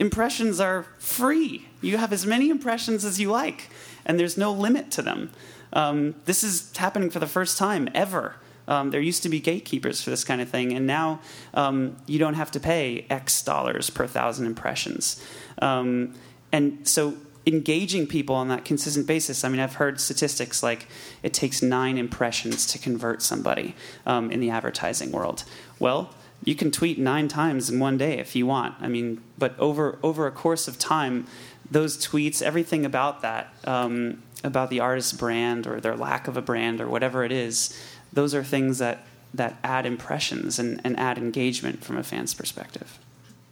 [0.00, 1.66] Impressions are free.
[1.80, 3.70] You have as many impressions as you like,
[4.04, 5.30] and there's no limit to them.
[5.72, 8.36] Um, this is happening for the first time ever.
[8.66, 11.20] Um, there used to be gatekeepers for this kind of thing, and now
[11.52, 15.22] um, you don't have to pay X dollars per thousand impressions.
[15.60, 16.14] Um,
[16.52, 17.14] and so
[17.46, 19.44] engaging people on that consistent basis.
[19.44, 20.86] I mean, I've heard statistics like
[21.22, 23.74] it takes nine impressions to convert somebody
[24.06, 25.44] um, in the advertising world.
[25.78, 28.74] Well, you can tweet nine times in one day if you want.
[28.80, 31.26] I mean, but over over a course of time,
[31.70, 36.42] those tweets, everything about that, um, about the artist's brand or their lack of a
[36.42, 37.78] brand or whatever it is,
[38.14, 42.98] those are things that that add impressions and, and add engagement from a fan's perspective.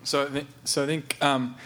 [0.04, 1.56] So, I thi- so I think, um,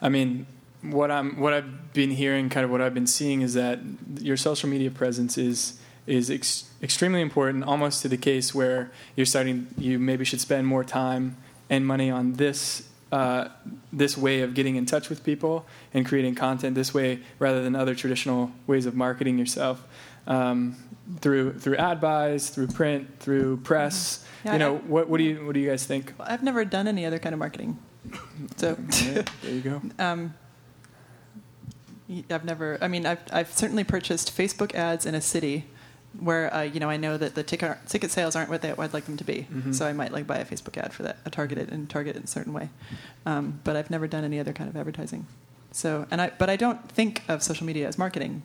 [0.00, 0.46] I mean,
[0.82, 3.80] what I'm, what I've been hearing, kind of what I've been seeing, is that
[4.20, 9.26] your social media presence is is ex- extremely important, almost to the case where you're
[9.26, 11.36] starting, you maybe should spend more time
[11.68, 12.88] and money on this.
[13.12, 13.48] Uh,
[13.92, 15.64] this way of getting in touch with people
[15.94, 19.86] and creating content this way rather than other traditional ways of marketing yourself
[20.26, 20.76] um,
[21.20, 24.24] through through ad buys, through print, through press.
[24.44, 26.12] Yeah, you know, I- what what do you what do you guys think?
[26.20, 27.78] I've never done any other kind of marketing.
[28.56, 29.82] So Yeah, there you go.
[29.98, 30.34] um,
[32.30, 32.78] I've never.
[32.80, 35.64] I mean, I've I've certainly purchased Facebook ads in a city
[36.20, 38.92] where uh, you know I know that the ticket ticket sales aren't what they, I'd
[38.94, 39.46] like them to be.
[39.72, 42.18] So I might like buy a Facebook ad for that, a targeted and target it
[42.20, 42.70] in a certain way.
[43.26, 45.26] Um, but I've never done any other kind of advertising.
[45.72, 48.42] So and I but I don't think of social media as marketing.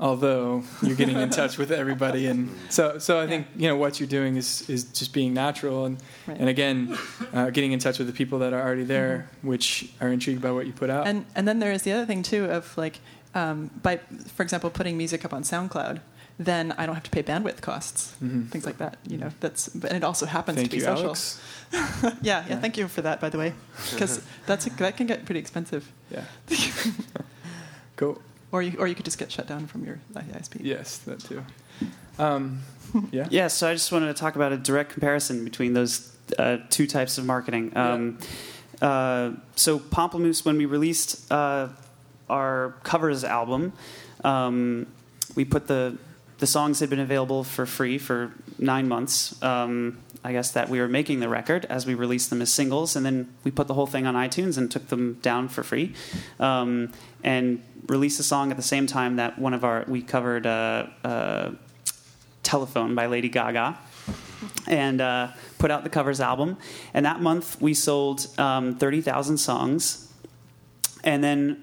[0.00, 4.00] Although you're getting in touch with everybody and so so i think you know what
[4.00, 6.40] you're doing is is just being natural and Right.
[6.40, 6.96] and again
[7.34, 10.50] uh, getting in touch with the people that are already there which are intrigued by
[10.56, 12.96] what you put out And and then there is the other thing too of like
[13.34, 13.98] um, by
[14.36, 16.00] for example putting music up on SoundCloud,
[16.38, 18.48] then I don't have to pay bandwidth costs, Mhm.
[18.50, 18.94] things like that.
[19.12, 21.14] You know, that's and it also happens thank to be you social.
[21.72, 22.60] Yeah, yeah, Yeah.
[22.60, 23.52] Thank you for that, by the way,
[23.92, 25.82] because that's that can get pretty expensive.
[26.10, 26.24] yeah
[27.96, 28.20] cool
[28.52, 30.56] Or you or you could just get shut down from your ISP.
[30.60, 31.44] yes that too
[32.18, 32.62] um,
[33.10, 36.58] yeah Yeah, so I just wanted to talk about a direct comparison between those uh,
[36.68, 37.76] two types of marketing.
[37.76, 38.18] Um,
[38.82, 41.68] uh, so Pomplamoose, when we released uh,
[42.28, 43.72] our covers album,
[44.24, 44.86] um,
[45.34, 45.96] we put the
[46.38, 49.40] the songs had been available for free for nine months.
[49.42, 52.96] Um, I guess that we were making the record as we released them as singles,
[52.96, 55.94] and then we put the whole thing on iTunes and took them down for free,
[56.38, 60.46] um, and released a song at the same time that one of our we covered.
[60.46, 61.50] Uh, uh,
[62.42, 63.78] Telephone by Lady Gaga,
[64.66, 66.56] and uh, put out the covers album.
[66.94, 70.12] And that month we sold um, 30,000 songs.
[71.04, 71.62] And then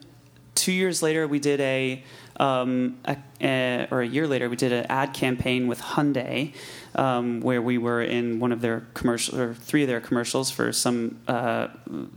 [0.56, 2.03] two years later we did a,
[2.39, 6.53] um, a, a or a year later we did an ad campaign with Hyundai,
[6.95, 10.71] um, where we were in one of their commercial or three of their commercials for
[10.71, 11.67] some uh,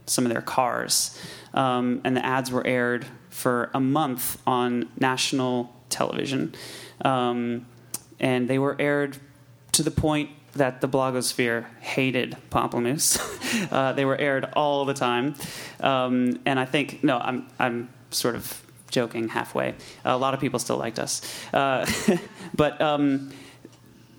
[0.06, 1.18] some of their cars,
[1.54, 6.54] um, and the ads were aired for a month on national television.
[7.04, 7.66] Um,
[8.18, 9.16] and they were aired
[9.72, 13.18] to the point that the blogosphere hated Pomplamoose.
[13.72, 15.34] uh, they were aired all the time,
[15.80, 19.74] um, and I think no, I'm I'm sort of joking halfway.
[20.04, 21.22] A lot of people still liked us,
[21.54, 21.90] uh,
[22.54, 23.30] but um,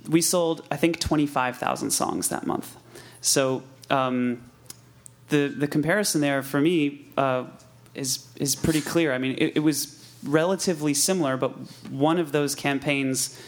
[0.09, 2.75] we sold I think twenty five thousand songs that month.
[3.19, 4.41] So um,
[5.29, 7.45] the the comparison there for me uh,
[7.93, 9.13] is is pretty clear.
[9.13, 11.51] I mean, it, it was relatively similar, but
[11.89, 13.39] one of those campaigns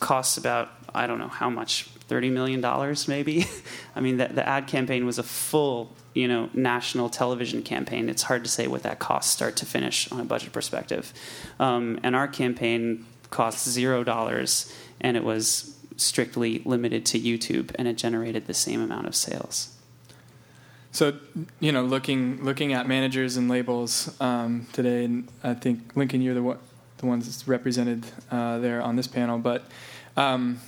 [0.00, 3.46] costs about I don't know how much thirty million dollars maybe.
[3.96, 8.08] I mean the, the ad campaign was a full you know national television campaign.
[8.08, 11.12] It's hard to say what that costs start to finish on a budget perspective.
[11.60, 17.86] Um, and our campaign cost zero dollars, and it was strictly limited to YouTube, and
[17.86, 19.73] it generated the same amount of sales.
[20.94, 21.12] So,
[21.58, 26.34] you know, looking looking at managers and labels um, today, and I think Lincoln, you're
[26.34, 26.58] the one,
[26.98, 29.38] the ones represented uh, there on this panel.
[29.38, 29.64] But
[30.16, 30.60] um,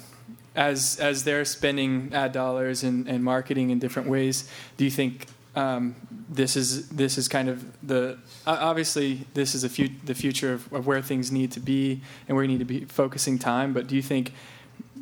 [0.56, 5.28] as as they're spending ad dollars and, and marketing in different ways, do you think
[5.54, 5.94] um,
[6.28, 10.72] this is this is kind of the obviously this is a fu- the future of,
[10.72, 13.72] of where things need to be and where you need to be focusing time.
[13.72, 14.32] But do you think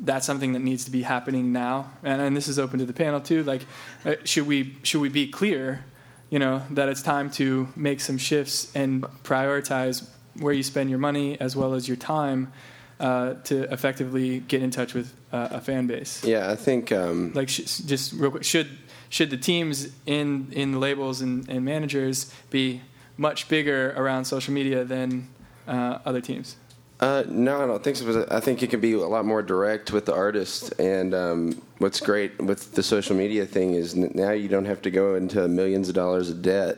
[0.01, 1.91] that's something that needs to be happening now.
[2.03, 3.43] And, and this is open to the panel too.
[3.43, 3.61] Like
[4.05, 5.85] uh, should we should we be clear
[6.29, 10.07] you know that it's time to make some shifts and prioritize
[10.39, 12.51] where you spend your money as well as your time
[12.99, 16.23] uh, to effectively get in touch with uh, a fan base?
[16.23, 18.69] Yeah, I think um, like sh- just real quick should
[19.09, 22.81] should the teams in in the labels and, and managers be
[23.17, 25.29] much bigger around social media than
[25.67, 26.57] uh, other teams
[26.99, 28.25] Uh, no, I don't think so.
[28.31, 30.79] I think it can be a lot more direct with the artist.
[30.79, 34.91] And um, what's great with the social media thing is now you don't have to
[34.91, 36.77] go into millions of dollars of debt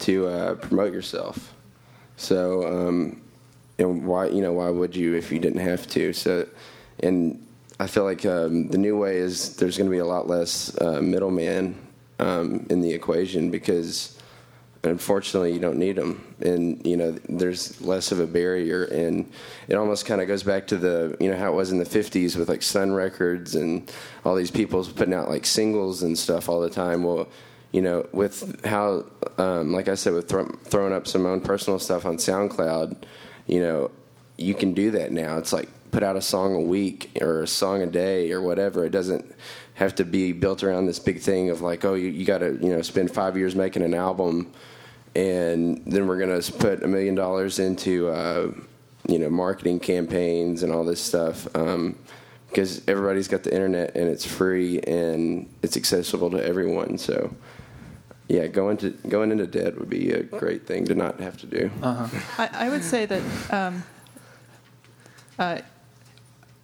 [0.00, 1.54] to uh, promote yourself.
[2.16, 3.20] So, um,
[3.78, 6.12] and why you know why would you if you didn't have to?
[6.12, 6.48] So,
[7.00, 7.46] and
[7.78, 10.76] I feel like um, the new way is there's going to be a lot less
[10.80, 11.76] uh, middleman
[12.18, 14.18] um, in the equation because
[14.84, 18.84] unfortunately you don't need them and you know there's less of a barrier.
[18.84, 19.30] And
[19.68, 21.84] it almost kind of goes back to the you know how it was in the
[21.84, 23.90] 50s with like sun records and
[24.24, 27.02] all these people putting out like singles and stuff all the time.
[27.02, 27.28] Well
[27.70, 29.04] you know with how
[29.36, 32.96] um, like i said with thro- throwing up some own personal stuff on soundcloud
[33.46, 33.90] you know
[34.38, 35.36] you can do that now.
[35.36, 38.84] It's like put out a song a week or a song a day or whatever.
[38.84, 39.34] It doesn't
[39.74, 42.56] have to be built around this big thing of like oh you, you got to
[42.62, 44.52] you know spend five years making an album
[45.18, 48.52] and then we're going to put a million dollars into uh,
[49.08, 51.98] you know marketing campaigns and all this stuff um,
[52.48, 57.34] because everybody's got the internet and it's free and it's accessible to everyone so
[58.28, 61.46] yeah going to going into debt would be a great thing to not have to
[61.46, 63.82] do I, I would say that um,
[65.36, 65.60] uh,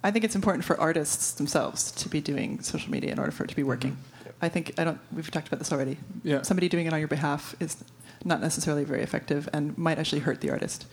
[0.01, 3.43] I think it's important for artists themselves to be doing social media in order for
[3.43, 3.97] it to be working.
[4.39, 4.99] I think I don't.
[5.11, 5.97] We've talked about this already.
[6.23, 6.43] Yeah.
[6.43, 7.83] Somebody doing it on your behalf is
[8.23, 10.85] not necessarily very effective and might actually hurt the artist.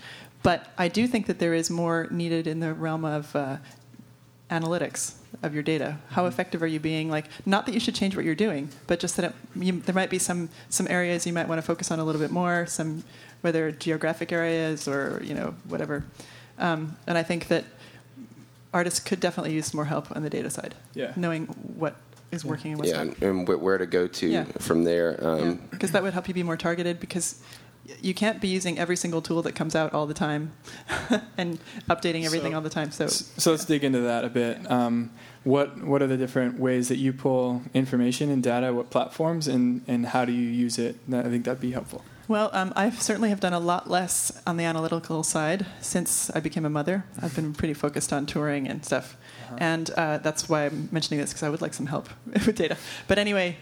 [0.43, 3.59] But I do think that there is more needed in the realm of uh,
[4.51, 5.99] analytics of your data.
[6.11, 7.09] How effective are you being?
[7.09, 9.95] Like, not that you should change what you're doing, but just that it, you, there
[9.95, 12.67] might be some some areas you might want to focus on a little bit more.
[12.67, 13.05] Some
[13.41, 16.05] whether geographic areas or you know whatever.
[16.59, 17.65] Um, and I think that
[18.73, 20.75] artists could definitely use more help on the data side.
[20.95, 21.13] Yeah.
[21.17, 21.97] Knowing what
[22.33, 23.17] is working and what's Yeah, not.
[23.21, 24.45] and, and where to go to Yeah.
[24.59, 25.19] from there.
[25.25, 27.41] Um, because that would help you be more targeted because
[28.01, 30.53] you can't be using every single tool that comes out all the time
[31.37, 31.59] and
[31.91, 32.91] updating everything So- all the time.
[32.91, 34.69] So So let's dig into that a bit.
[34.71, 35.11] Um,
[35.45, 38.73] what what are the different ways that you pull information and data?
[38.73, 40.97] What platforms and and how do you use it?
[41.13, 42.03] I think that'd be helpful.
[42.29, 46.39] Well, um, I certainly have done a lot less on the analytical side since I
[46.41, 47.05] became a mother.
[47.21, 49.17] I've been pretty focused on touring and stuff,
[49.59, 52.77] and uh, that's why I'm mentioning this because I would like some help with data.
[53.09, 53.57] But anyway,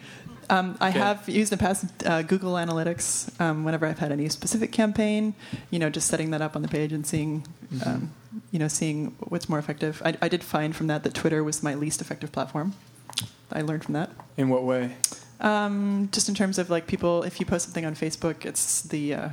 [0.51, 4.29] um, I have used in the past uh, Google Analytics um, whenever I've had any
[4.29, 5.35] specific campaign.
[5.71, 7.47] You know, just setting that up on the page and seeing,
[7.87, 8.13] um,
[8.51, 10.03] you know, seeing what's more effective.
[10.05, 12.75] I, I did find from that that Twitter was my least effective platform.
[13.53, 14.11] I learned from that.
[14.37, 14.97] In what way?
[15.41, 19.15] Um, just in terms of like people, if you post something on Facebook, it's the
[19.15, 19.29] uh,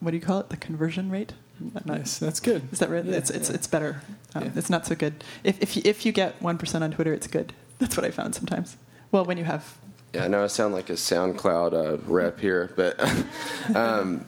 [0.00, 0.50] what do you call it?
[0.50, 1.32] The conversion rate.
[1.60, 2.62] Not- not- that's good.
[2.72, 3.04] Is that right?
[3.04, 3.54] Yeah, it's it's yeah.
[3.56, 4.00] it's better.
[4.34, 4.50] Um, Yeah.
[4.56, 5.24] It's not so good.
[5.44, 7.52] If if you, if you get one percent on Twitter, it's good.
[7.78, 8.76] That's what I found sometimes.
[9.12, 9.76] Well, when you have
[10.12, 12.98] Yeah, I know I sound like a SoundCloud uh, rep here, but
[13.74, 14.24] um,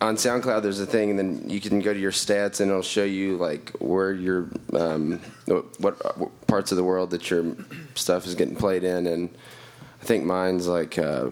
[0.00, 2.82] on SoundCloud there's a thing, and then you can go to your stats, and it'll
[2.82, 7.54] show you like where your um, what, what parts of the world that your
[7.94, 9.28] stuff is getting played in, and
[10.02, 11.28] I think mine's like uh,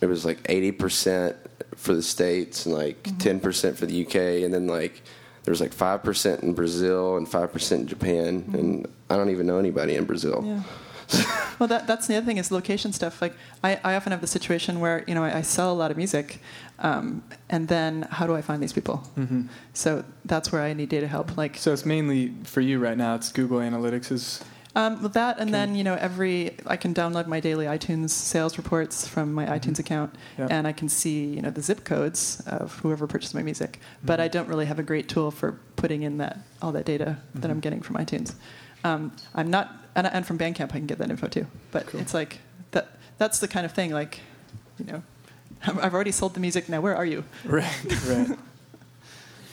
[0.00, 1.36] it was like eighty percent
[1.78, 5.02] for the states and like 10 percent for the UK, and then like
[5.44, 9.30] there was like five percent in Brazil and five percent in Japan, and I don't
[9.30, 10.42] even know anybody in Brazil.
[10.44, 10.62] Yeah.
[11.58, 13.22] well, that, that's the other thing is location stuff.
[13.22, 15.90] Like, I, I often have the situation where you know I, I sell a lot
[15.90, 16.40] of music,
[16.80, 18.96] um, and then how do I find these people?
[19.14, 21.38] hmm So that's where I need data help.
[21.38, 23.14] Like, So it's mainly for you right now.
[23.14, 24.44] It's Google Analytics is
[24.78, 25.58] Um, with that, and Okay.
[25.58, 29.78] then you know, every I can download my daily iTunes sales reports from my iTunes
[29.80, 30.52] account, Mm-hmm.
[30.52, 33.80] And I can see you know the zip codes of whoever purchased my music.
[34.04, 34.22] But Mhm.
[34.22, 37.50] I don't really have a great tool for putting in that all that data that
[37.50, 37.62] I'm Mhm.
[37.66, 38.34] getting from iTunes.
[38.84, 39.66] Um, I'm not,
[39.96, 41.46] and, and from Bandcamp I can get that info too.
[41.72, 42.00] But Cool.
[42.00, 42.38] it's like
[42.70, 42.86] that.
[43.18, 43.90] That's the kind of thing.
[43.92, 44.20] Like,
[44.78, 45.02] you know,
[45.66, 46.68] I've already sold the music.
[46.68, 47.24] Now where are you?
[47.44, 47.66] right.
[48.06, 48.38] Right.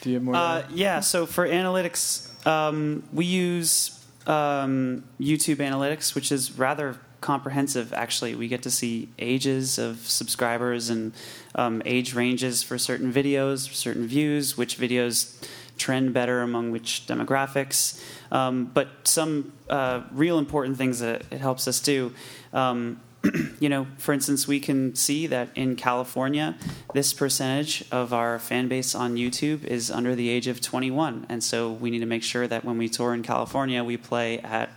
[0.02, 0.36] Do you have more?
[0.36, 3.90] Uh, yeah, so for analytics, um, we use
[4.26, 8.34] um, YouTube Analytics, which is rather comprehensive, actually.
[8.34, 11.12] We get to see ages of subscribers and
[11.54, 15.42] um, age ranges for certain videos, certain views, which videos
[15.78, 18.02] trend better among which demographics.
[18.32, 22.12] Um, but some uh, real important things that it helps us do.
[22.52, 23.00] Um,
[23.60, 26.56] you know, for instance, we can see that in California,
[26.94, 31.42] this percentage of our fan base on YouTube is under the age of 21, and
[31.42, 34.70] so we need to make sure that when we tour in California, we play at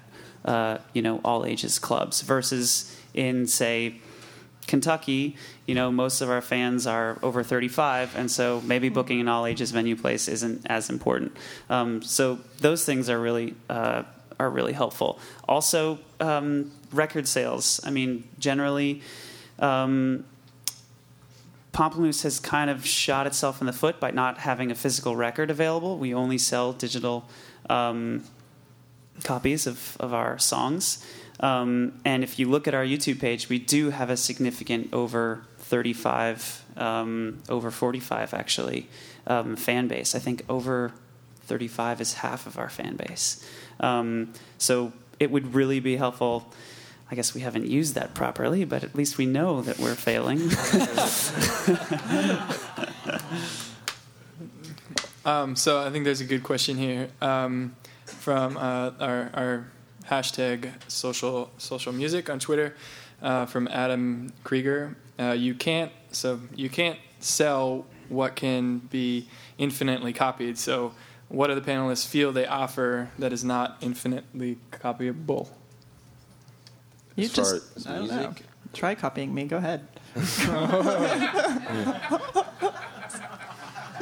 [0.45, 4.00] uh, you know all ages clubs versus in say
[4.70, 5.36] Kentucky,
[5.66, 9.45] you know, most of our fans are over 35, and so maybe booking an all
[9.45, 11.36] ages venue place isn't as important.
[11.70, 14.04] Um, so those things are really uh,
[14.39, 15.20] are really helpful.
[15.47, 17.80] Also, um, record sales.
[17.84, 19.02] I mean, generally.
[19.60, 20.26] Um,
[21.74, 25.52] Pomplamoose has kind of shot itself in the foot by not having a physical record
[25.52, 25.98] available.
[25.98, 27.30] We only sell digital
[27.70, 28.24] um,
[29.24, 31.06] copies of, of our songs.
[31.40, 35.44] Um, and if you look at our YouTube page, we do have a significant over
[35.60, 38.90] 35, um, over 45 actually,
[39.28, 40.16] um, fan base.
[40.16, 40.92] I think over
[41.44, 43.46] 35 is half of our fan base.
[43.80, 46.52] Um, so it would really be helpful.
[47.12, 50.49] I guess we haven't used that properly, but at least we know that we're failing.
[55.30, 59.68] Um, so I think there's a good question here um, from uh, our, our
[60.10, 62.76] hashtag social social music on Twitter
[63.22, 64.95] uh, from Adam Krieger.
[65.20, 70.57] Uh, you can't so you can't sell what can be infinitely copied.
[70.57, 70.93] So
[71.28, 75.49] what do the panelists feel they offer that is not infinitely copyable?
[77.20, 78.34] You As far just as I don't know.
[78.74, 79.46] Try copying me.
[79.46, 79.88] Go ahead.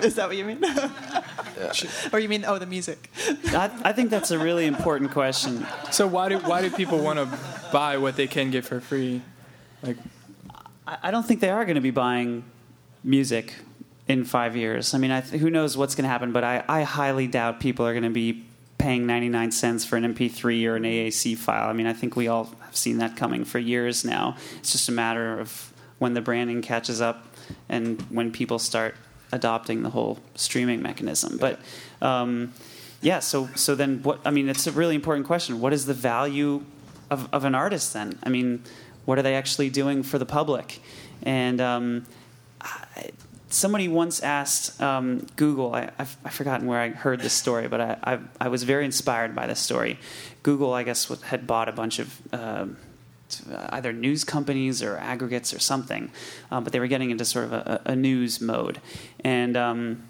[0.03, 0.63] Is that what you mean?
[2.13, 3.09] or you mean oh the music?
[3.47, 5.65] I, I think that's a really important question.
[5.91, 7.27] So why do why do people want to
[7.71, 9.21] buy what they can get for free?
[9.81, 9.97] Like
[10.85, 12.43] I I don't think they are going to be buying
[13.03, 13.55] music
[14.07, 14.93] in five years.
[14.93, 17.59] I mean, I th- who knows what's going to happen, but I, I highly doubt
[17.59, 18.45] people are going to be
[18.77, 21.69] paying 99 cents for an MP3 or an AAC file.
[21.69, 24.37] I mean, I think we all have seen that coming for years now.
[24.59, 27.25] It's just a matter of when the branding catches up
[27.69, 28.95] and when people start
[29.31, 31.37] adopting the whole streaming mechanism.
[31.37, 31.59] But
[32.01, 32.53] um,
[33.01, 34.19] yeah, so so then what?
[34.25, 35.59] I mean, it's a really important question.
[35.59, 36.63] What is the value
[37.09, 38.19] of, of an artist then?
[38.23, 38.63] I mean,
[39.05, 40.79] what are they actually doing for the public?
[41.23, 42.05] And um,
[42.61, 43.11] I,
[43.49, 47.81] somebody once asked um, Google, I, have I've forgotten where I heard this story, but
[47.81, 49.99] I, I, I, was very inspired by this story.
[50.43, 52.65] Google, I guess, had bought a bunch of uh,
[53.69, 56.11] either news companies or aggregates or something,
[56.51, 58.81] uh, but they were getting into sort of a, a news mode.
[59.23, 60.03] And, um,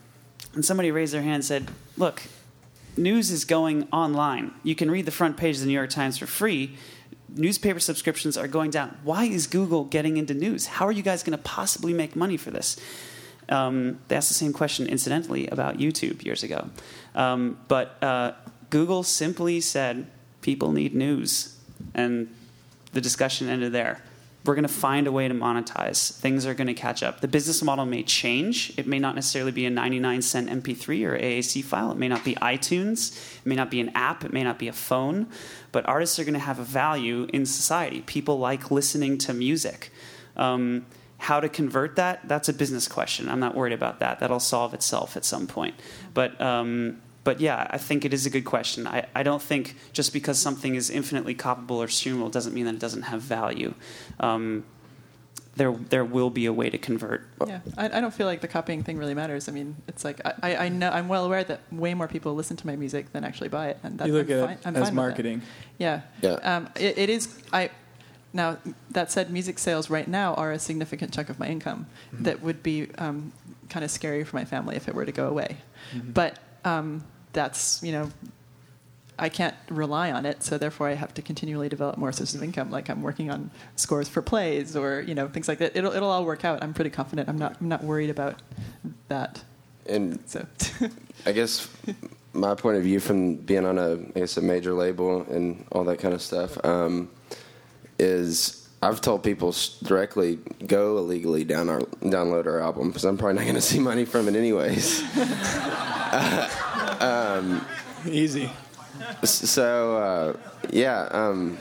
[0.53, 2.23] and somebody raised their hand and said, Look,
[2.95, 4.53] news is going online.
[4.63, 6.75] You can read the front page of the New York Times for free
[7.29, 8.97] newspaper subscriptions are going down.
[9.03, 10.65] Why is Google getting into news?
[10.65, 12.77] How are you guys going to possibly make money for this?
[13.49, 16.69] Um, they asked the same question, incidentally, about YouTube years ago.
[17.15, 18.33] Um, but uh,
[18.69, 20.07] Google simply said
[20.41, 21.57] people need news,
[21.93, 22.33] and
[22.93, 24.01] the discussion ended there
[24.47, 26.17] we're going to find a way to monetize.
[26.17, 27.19] Things are going to catch up.
[27.19, 28.73] The business model may change.
[28.77, 31.91] It may not necessarily be a 99 cent MP3 or AAC file.
[31.91, 33.17] It may not be iTunes.
[33.39, 34.23] It may not be an app.
[34.23, 35.27] It may not be a phone.
[35.71, 38.01] But artists are going to have a value in society.
[38.01, 39.91] People like listening to music.
[40.37, 40.85] Um,
[41.17, 43.27] how to convert that, that's a business question.
[43.27, 44.19] I'm not worried about that.
[44.19, 45.75] That'll solve itself at some point.
[46.13, 48.87] But um, but yeah, I think it is a good question.
[48.87, 52.75] I, I don't think just because something is infinitely copyable or streamable doesn't mean that
[52.75, 53.73] it doesn't have value.
[54.19, 54.63] Um,
[55.57, 57.27] there, there will be a way to convert.
[57.45, 59.49] Yeah, I, I, don't feel like the copying thing really matters.
[59.49, 62.55] I mean, it's like I, I know I'm well aware that way more people listen
[62.57, 64.67] to my music than actually buy it, and that, you look I'm at fine, it
[64.67, 65.41] I'm as fine marketing.
[65.79, 66.33] Yeah, yeah.
[66.33, 67.41] Um, it, it is.
[67.51, 67.71] I
[68.37, 68.57] now
[68.91, 71.87] that said, music sales right now are a significant chunk of my income.
[72.13, 72.23] Mm-hmm.
[72.23, 73.33] That would be um,
[73.69, 75.57] kind of scary for my family if it were to go away.
[75.93, 76.11] Mm-hmm.
[76.11, 78.09] But um, that's you know
[79.19, 82.43] I can't rely on it, so therefore I have to continually develop more sources of
[82.43, 82.69] income.
[82.69, 85.75] Like I'm working on scores for plays or you know things like that.
[85.75, 86.63] It'll it'll all work out.
[86.63, 87.27] I'm pretty confident.
[87.27, 88.41] I'm not I'm not worried about
[89.07, 89.43] that.
[89.87, 90.45] And so,
[91.25, 91.69] I guess
[92.33, 95.83] my point of view from being on a I guess a major label and all
[95.85, 97.09] that kind of stuff um,
[97.99, 103.35] is I've told people directly go illegally down our download our album because I'm probably
[103.35, 105.03] not going to see money from it anyways.
[105.17, 107.65] uh, um,
[108.07, 108.51] Easy.
[109.23, 110.33] So uh,
[110.69, 111.57] yeah, um,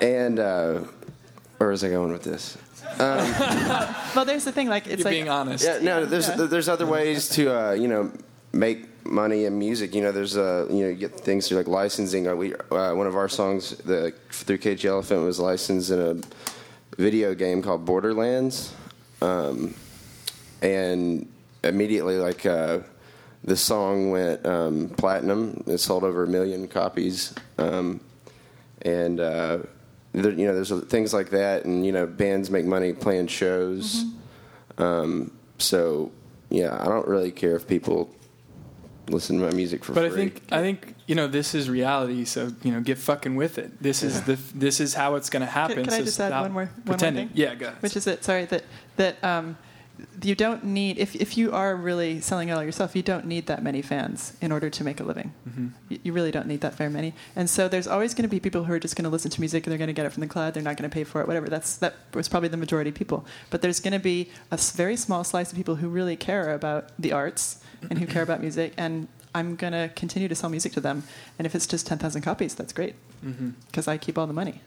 [0.00, 0.80] and uh,
[1.58, 2.56] where was I going with this?
[2.98, 2.98] Um,
[4.16, 4.68] well, there's the thing.
[4.68, 5.64] Like it's You're like being honest.
[5.64, 6.36] Yeah, no, there's yeah.
[6.36, 8.10] there's other ways to uh, you know
[8.52, 9.94] make money and music.
[9.94, 12.28] You know, there's uh, you know, you get things through like licensing.
[12.28, 17.00] Uh, we uh, one of our songs, the through Cage Elephant, was licensed in a
[17.00, 18.74] video game called Borderlands,
[19.22, 19.74] um,
[20.62, 21.28] and
[21.64, 22.80] immediately like uh,
[23.44, 25.62] the song went um, platinum.
[25.66, 28.00] It sold over a million copies, um,
[28.82, 29.58] and uh,
[30.12, 34.04] there, you know, there's things like that, and you know, bands make money playing shows.
[34.04, 34.82] Mm-hmm.
[34.82, 36.12] Um, so
[36.50, 38.14] yeah, I don't really care if people
[39.10, 40.10] listen to my music for but free.
[40.10, 42.24] But I think I think you know this is reality.
[42.24, 43.82] So you know, get fucking with it.
[43.82, 45.76] This is the this is how it's going to happen.
[45.76, 47.26] Can, can so I just add one more, one pretending.
[47.26, 47.42] more thing?
[47.42, 47.82] Yeah, go ahead.
[47.82, 48.24] Which is it?
[48.24, 48.64] Sorry that
[48.96, 49.56] that um,
[50.22, 53.46] you don't need if if you are really selling it all yourself, you don't need
[53.46, 55.32] that many fans in order to make a living.
[55.48, 55.68] Mm-hmm.
[55.88, 57.14] You, you, really don't need that very many.
[57.34, 59.40] And so there's always going to be people who are just going to listen to
[59.40, 60.54] music and they're going to get it from the cloud.
[60.54, 61.48] They're not going to pay for it, whatever.
[61.48, 63.26] That's that was probably the majority of people.
[63.50, 66.90] But there's going to be a very small slice of people who really care about
[66.98, 70.72] the arts and who care about music and I'm going to continue to sell music
[70.72, 71.04] to them.
[71.38, 73.90] And if it's just 10,000 copies, that's great because mm-hmm.
[73.90, 74.60] I keep all the money.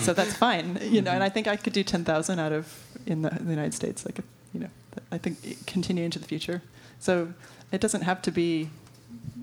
[0.00, 1.10] so that's fine, you know.
[1.10, 4.04] And I think I could do 10,000 out of in the, in the United States.
[4.04, 4.18] Like,
[4.52, 4.68] you know,
[5.12, 6.62] I think continue into the future.
[6.98, 7.32] So
[7.70, 8.70] it doesn't have to be.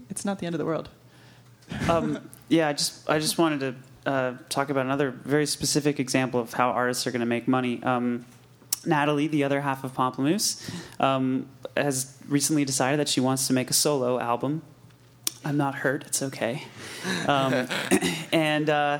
[0.10, 0.90] It's not the end of the world.
[1.90, 6.40] um, yeah, I just I just wanted to uh, talk about another very specific example
[6.40, 7.82] of how artists are going to make money.
[7.84, 8.26] Um,
[8.86, 10.70] Natalie, the other half of Pomplamoose,
[11.00, 14.62] um, has recently decided that she wants to make a solo album.
[15.44, 16.64] I'm not hurt; it's okay.
[17.28, 17.68] Um,
[18.32, 19.00] and uh,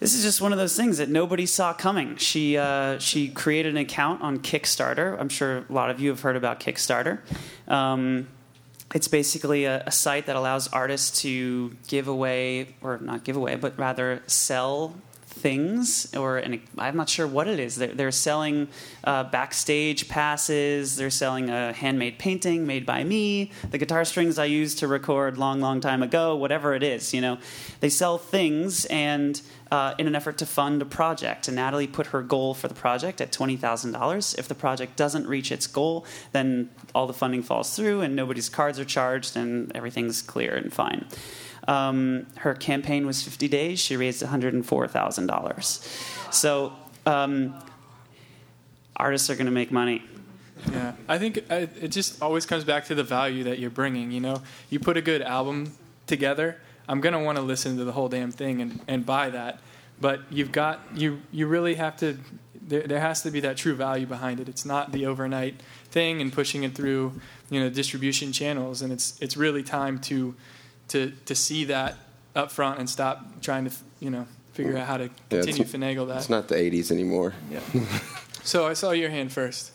[0.00, 2.16] this is just one of those things that nobody saw coming.
[2.16, 5.18] She uh, she created an account on Kickstarter.
[5.20, 7.20] I'm sure a lot of you have heard about Kickstarter.
[7.68, 8.28] Um,
[8.94, 13.54] it's basically a, a, site that allows artists to give away, or not give away,
[13.54, 14.94] but rather sell
[15.30, 17.76] things, or an, I'm not sure what it is.
[17.76, 18.68] They're, they're selling
[19.04, 20.96] uh, backstage passes.
[20.96, 23.50] They're selling a handmade painting made by me.
[23.70, 26.36] The guitar strings I used to record long, long time ago.
[26.36, 27.38] Whatever it is, you know,
[27.80, 29.40] they sell things and.
[29.70, 31.46] Uh, in an effort to fund a project.
[31.46, 34.36] And Natalie put her goal for the project at $20,000.
[34.36, 38.48] If the project doesn't reach its goal, then all the funding falls through and nobody's
[38.48, 41.06] cards are charged and everything's clear and fine.
[41.68, 43.78] Um, her campaign was 50 days.
[43.78, 46.32] She raised $104,000.
[46.32, 46.72] So
[47.06, 47.54] um,
[48.96, 50.02] artists are going to make money.
[50.70, 54.10] Yeah, I think it just always comes back to the value that you're bringing.
[54.10, 55.72] You know, you put a good album
[56.06, 56.58] together,
[56.90, 59.60] I'm gonna want to listen to the whole damn thing and, and buy that.
[60.00, 62.18] But you've got you you really have to.
[62.60, 64.48] There, there has to be that true value behind it.
[64.48, 68.82] It's not the overnight thing and pushing it through, you know, distribution channels.
[68.82, 70.34] And it's it's really time to
[70.90, 71.96] to to see that
[72.36, 75.78] up front and stop trying to you know figure out how to continue it's- to
[75.78, 76.18] finagle that.
[76.18, 77.32] It's not the 80s anymore.
[77.50, 77.60] Yeah.
[78.42, 79.72] so I saw your hand first.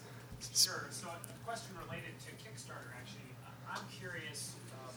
[0.53, 0.85] Sure.
[0.91, 3.31] So a question related to Kickstarter, actually.
[3.47, 4.51] I- I'm curious.
[4.75, 4.93] Um,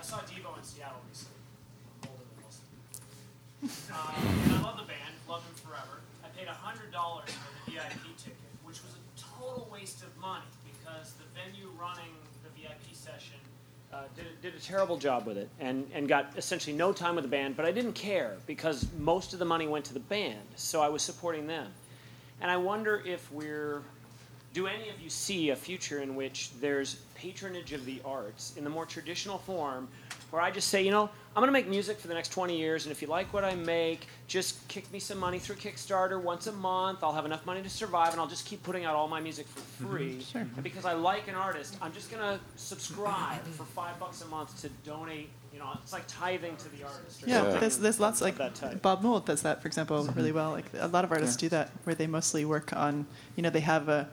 [0.00, 1.38] I saw Devo in Seattle recently.
[2.08, 2.60] Older than most.
[3.92, 4.14] Um,
[4.48, 6.00] and I love the band, love them forever.
[6.24, 10.48] I paid hundred dollars for the VIP ticket, which was a total waste of money
[10.64, 12.10] because the venue running
[12.42, 13.36] the VIP session
[13.94, 17.24] uh, did, did a terrible job with it and, and got essentially no time with
[17.24, 17.56] the band.
[17.56, 20.88] But I didn't care because most of the money went to the band, so I
[20.88, 21.68] was supporting them.
[22.40, 23.82] And I wonder if we're
[24.54, 28.64] do any of you see a future in which there's patronage of the arts in
[28.64, 29.88] the more traditional form
[30.30, 32.56] where I just say, you know, I'm going to make music for the next 20
[32.56, 36.20] years, and if you like what I make, just kick me some money through Kickstarter
[36.20, 37.00] once a month.
[37.02, 39.46] I'll have enough money to survive, and I'll just keep putting out all my music
[39.48, 39.92] for mm-hmm.
[39.92, 40.26] free.
[40.34, 44.26] And because I like an artist, I'm just going to subscribe for five bucks a
[44.26, 45.28] month to donate.
[45.52, 47.22] You know, it's like tithing to the artist.
[47.22, 48.82] or Yeah, there's there's lots like that type.
[48.82, 50.36] Bob Mould does that, for example, really mm-hmm.
[50.36, 50.50] well.
[50.50, 53.60] Like a lot of artists do that, where they mostly work on, you know, they
[53.60, 54.08] have a,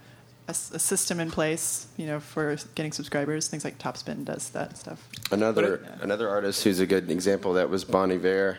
[0.52, 3.47] a s- a system in place, you know, for getting subscribers.
[3.47, 4.99] Things like Topspin does that stuff.
[5.32, 8.58] Another But it- another artist who's a good example of that was Bon Iver.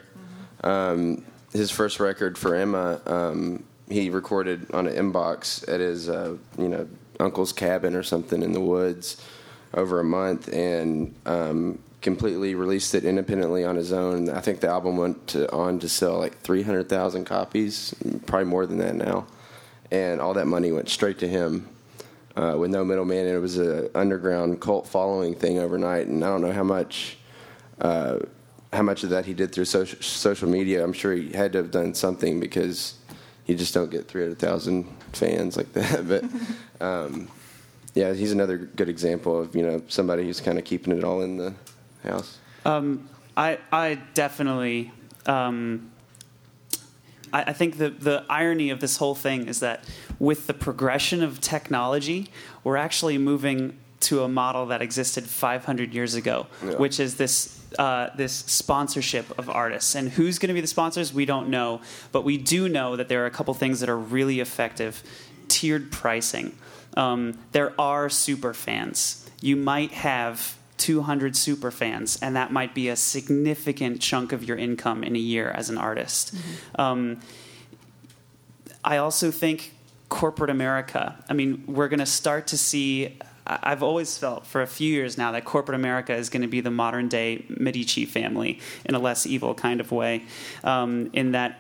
[0.65, 6.37] Um, his first record for Emma, um, he recorded on an inbox at his uh,
[6.59, 6.89] you know
[7.21, 9.17] uncle's cabin or something in the woods
[9.75, 14.29] over a month, and um, completely released it independently on his own.
[14.31, 17.95] I think the album went to, on to sell like three hundred thousand copies,
[18.27, 19.27] probably more than that now,
[19.91, 21.69] and all that money went straight to him
[22.37, 23.27] uh, with no middleman.
[23.27, 26.07] And it was a underground cult following thing overnight.
[26.07, 27.19] And I don't know how much
[27.81, 28.21] uh,
[28.73, 30.83] how much of that he did through social, social media.
[30.83, 32.95] I'm sure he had to have done something because
[33.47, 36.07] you just don't get 300,000 fans like that.
[36.09, 36.25] But
[36.85, 37.29] um,
[37.95, 41.23] yeah, he's another good example of you know somebody who's kind of keeping it all
[41.23, 41.55] in the
[42.03, 42.39] house.
[42.65, 44.93] Um, I I definitely.
[45.27, 45.91] Um,
[47.33, 49.85] I, I think the the irony of this whole thing is that
[50.23, 52.31] with the progression of technology,
[52.63, 56.77] we're actually moving to a model that existed 500 years ago, Yeah.
[56.77, 57.59] which is this.
[57.79, 61.81] Uh, this sponsorship of artists and who's going to be the sponsors we don't know
[62.13, 65.03] but we do know that there are a couple things that are really effective
[65.49, 66.55] tiered pricing
[66.99, 72.89] um, there are super fans you might have 200 super fans, and that might be
[72.91, 76.35] a significant chunk of your income in a year as an artist.
[76.77, 77.21] Um,
[78.85, 79.73] I also think
[80.13, 83.17] corporate America, I mean, we're going to start to see.
[83.47, 86.61] I've always felt for a few years now that corporate America is going to be
[86.61, 90.25] the modern day Medici family in a less evil kind of way,
[90.65, 91.59] um, in that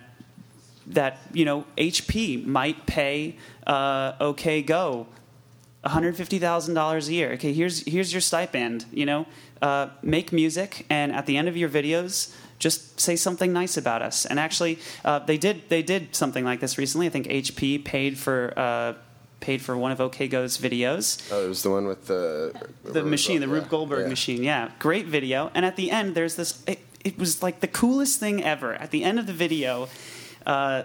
[0.88, 3.36] that you know HP might pay
[3.66, 5.07] uh, OK Go
[5.84, 7.32] $150,000 a year.
[7.32, 8.84] Okay, here's here's your stipend.
[8.92, 9.26] You know,
[9.62, 14.00] uh, make music, and at the end of your videos, just say something nice about
[14.02, 14.24] us.
[14.24, 17.06] And actually, uh, they did they did something like this recently.
[17.06, 18.52] I think HP paid for.
[18.56, 18.92] Uh,
[19.52, 22.52] Paid for one of OK Go's videos, Oh, it was the one with the
[22.84, 23.70] the machine, the Rube Yeah.
[23.70, 24.08] Goldberg Yeah.
[24.16, 24.40] machine.
[24.44, 25.50] Yeah, great video.
[25.52, 26.62] And at the end, there's this.
[26.64, 28.74] It, it was like the coolest thing ever.
[28.74, 29.88] At the end of the video,
[30.46, 30.84] uh,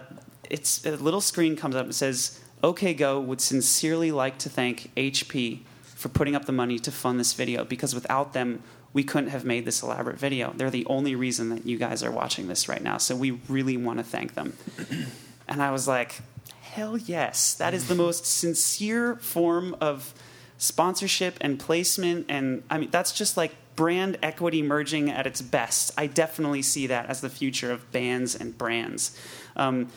[0.50, 4.90] it's a little screen comes up and says, "OK Go would sincerely like to thank
[4.96, 5.60] HP
[5.94, 9.44] for putting up the money to fund this video because without them." We couldn't have
[9.44, 10.52] made this elaborate video.
[10.56, 12.98] They're the only reason that you guys are watching this right now.
[12.98, 14.54] So we really want to thank them.
[15.50, 16.20] And I was like,
[16.60, 17.54] hell yes.
[17.54, 20.12] That is the most sincere form of
[20.58, 22.26] sponsorship and placement.
[22.28, 25.92] And I mean, that's just like brand equity merging at its best.
[25.96, 29.18] I definitely see that as the future of bands and brands.
[29.56, 29.90] Um,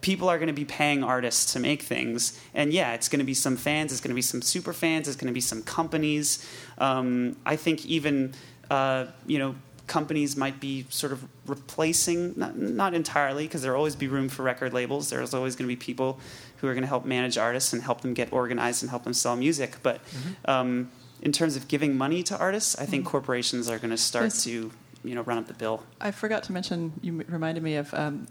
[0.00, 3.24] people are going to be paying artists to make things and yeah it's going to
[3.24, 5.62] be some fans it's going to be some super fans it's going to be some
[5.62, 6.44] companies
[6.78, 8.34] um, i think even
[8.70, 9.54] uh, you know
[9.86, 14.42] companies might be sort of replacing not, not entirely because there'll always be room for
[14.42, 16.18] record labels there's always going to be people
[16.56, 19.14] who are going to help manage artists and help them get organized and help them
[19.14, 20.00] sell music but
[20.46, 20.90] um,
[21.22, 24.42] in terms of giving money to artists i think corporations are going to start Yes.
[24.42, 24.72] to
[25.04, 26.92] you know run up the bill I forgot to mention.
[27.00, 28.26] You reminded me of um,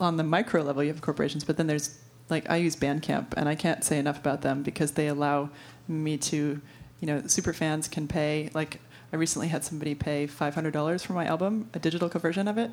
[0.00, 1.98] on the micro level, you have corporations, but then there's
[2.30, 5.50] like I use Bandcamp, and I can't say enough about them because they allow
[5.86, 6.60] me to,
[7.00, 8.50] you know, super fans can pay.
[8.54, 8.80] Like
[9.12, 12.56] I recently had somebody pay five hundred dollars for my album, a digital conversion of
[12.56, 12.70] it,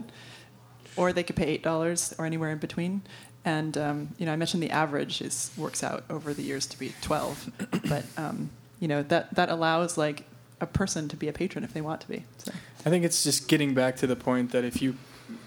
[0.95, 3.01] or they could pay eight dollars or anywhere in between,
[3.43, 6.79] And um, you know, I mentioned the average is works out over the years to
[6.79, 7.51] be 12,
[7.89, 8.49] but um,
[8.79, 10.25] you know that that allows like
[10.61, 12.23] a person to be a patron if they want to be.
[12.37, 12.51] So.
[12.85, 14.95] I think it's just getting back to the point that if you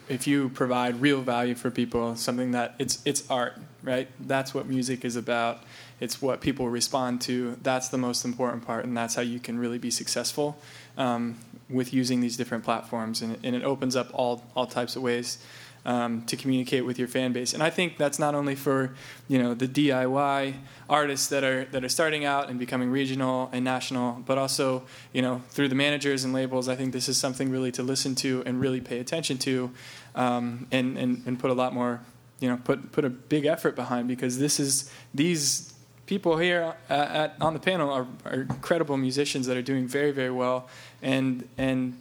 [0.08, 4.08] if you provide real value for people, something that it's it's art, right?
[4.20, 5.62] That's what music is about.
[6.00, 7.56] It's what people respond to.
[7.62, 10.58] That's the most important part, and that's how you can really be successful
[10.98, 11.38] um,
[11.70, 13.22] with using these different platforms.
[13.22, 15.38] And, and, it opens up all all types of ways
[15.86, 17.52] um, to communicate with your fan base.
[17.52, 18.94] And I think that's not only for
[19.28, 20.54] you know the DIY
[20.88, 25.22] artists that are that are starting out and becoming regional and national, but also you
[25.22, 26.68] know through the managers and labels.
[26.68, 29.70] I think this is something really to listen to and really pay attention to,
[30.14, 32.00] um, and, and and put a lot more
[32.40, 35.72] you know put put a big effort behind because this is these
[36.06, 40.10] people here at, at, on the panel are, are, incredible musicians that are doing very
[40.10, 40.68] very well
[41.00, 41.98] and and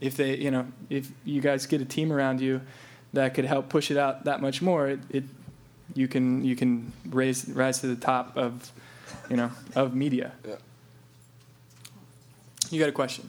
[0.00, 2.60] if they you know if you guys get a team around you
[3.12, 5.24] that could help push it out that much more, it, it
[5.94, 8.70] you can you can raise rise to the top of
[9.28, 10.32] you know of media.
[10.46, 10.56] Yeah.
[12.70, 13.28] You got a question?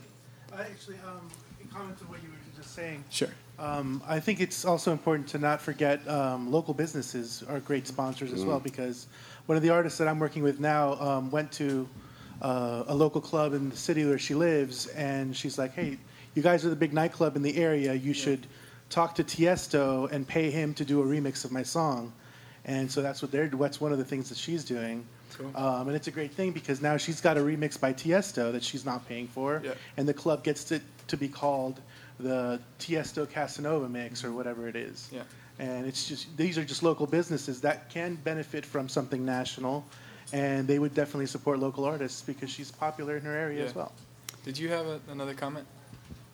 [0.55, 1.27] I actually, um,
[1.59, 3.29] in comment to what you were just saying, Sure.
[3.57, 8.33] um, I think it's also important to not forget um, local businesses are great sponsors
[8.33, 9.07] as well because
[9.47, 11.87] one of the artists that I'm working with now um, went to
[12.43, 15.97] uh, a local club in the city where she lives, and she's like, "Hey,
[16.35, 17.93] you guys are the big nightclub in the area.
[17.93, 18.45] You should
[18.91, 22.13] talk to Tiesto and pay him to do a remix of my song."
[22.65, 23.47] And so that's what they're.
[23.47, 25.03] That's one of the things that she's doing.
[25.35, 25.51] Cool.
[25.55, 28.63] Um, and it's a great thing because now she's got a remix by Tiesto that
[28.63, 29.73] she's not paying for, Yeah.
[29.97, 31.79] and the club gets to, to be called
[32.19, 35.09] the Tiesto Casanova mix or whatever it is.
[35.11, 35.23] Yeah.
[35.57, 39.83] And it's just these are just local businesses that can benefit from something national,
[40.33, 43.65] and they would definitely support local artists because she's popular in her area Yeah.
[43.65, 43.93] as well.
[44.43, 45.65] Did you have a, another comment?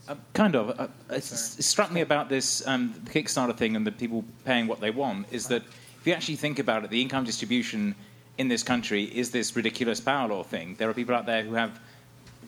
[0.07, 0.79] Uh, kind of.
[0.79, 4.79] Uh, it struck me about this um, the Kickstarter thing and the people paying what
[4.79, 5.63] they want is that
[5.99, 7.93] if you actually think about it, the income distribution
[8.37, 10.75] in this country is this ridiculous power law thing.
[10.75, 11.79] There are people out there who have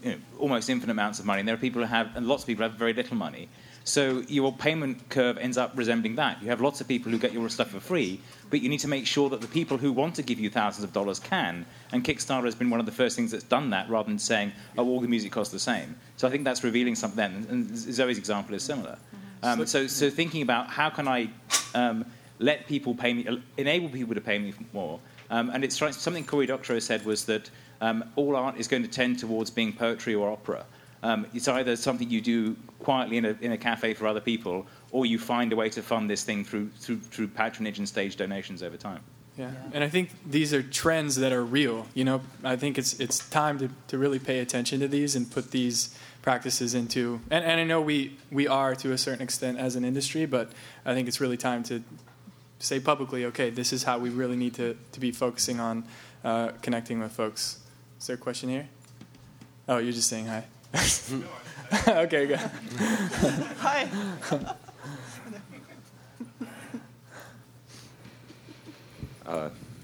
[0.03, 2.43] you know, almost infinite amounts of money, and there are people who have, and lots
[2.43, 3.49] of people have very little money.
[3.89, 6.43] So your payment curve ends up resembling that.
[6.43, 8.21] You have lots of people who get your stuff for free,
[8.51, 10.83] but you need to make sure that the people who want to give you thousands
[10.83, 11.65] of dollars can.
[11.91, 14.51] And Kickstarter has been one of the first things that's done that, rather than saying,
[14.77, 17.17] "Oh, all the music costs the same." So I think that's revealing something.
[17.17, 18.99] Then, and Zoe's example is similar.
[19.41, 21.27] Um, so, so thinking about how can I
[21.73, 22.05] um,
[22.37, 24.99] let people pay me, enable people to pay me more.
[25.31, 27.49] Um, and it's something Cory Doctorow said was that
[27.81, 30.63] um, all art is going to tend towards being poetry or opera.
[31.01, 34.65] Um, it's either something you do quietly in a, in a cafe for other people,
[34.91, 38.15] or you find a way to fund this thing through, through, through patronage and stage
[38.15, 39.01] donations over time.
[39.38, 39.51] Yeah.
[39.71, 41.88] And I think these are trends that are real.
[41.93, 45.32] You know, I think it's it's time to, to really pay attention to these and
[45.32, 47.21] put these practices into.
[47.30, 50.51] And, and I know we we are to a certain extent as an industry, but
[50.86, 51.82] I think it's really time to
[52.59, 55.86] say publicly, okay, this is how we really need to, to be focusing on
[56.23, 57.59] uh, connecting with folks.
[57.99, 58.67] Is there a question here?
[59.67, 60.45] Oh, you're just saying hi.
[61.88, 62.39] okay, good.
[63.57, 63.88] Hi.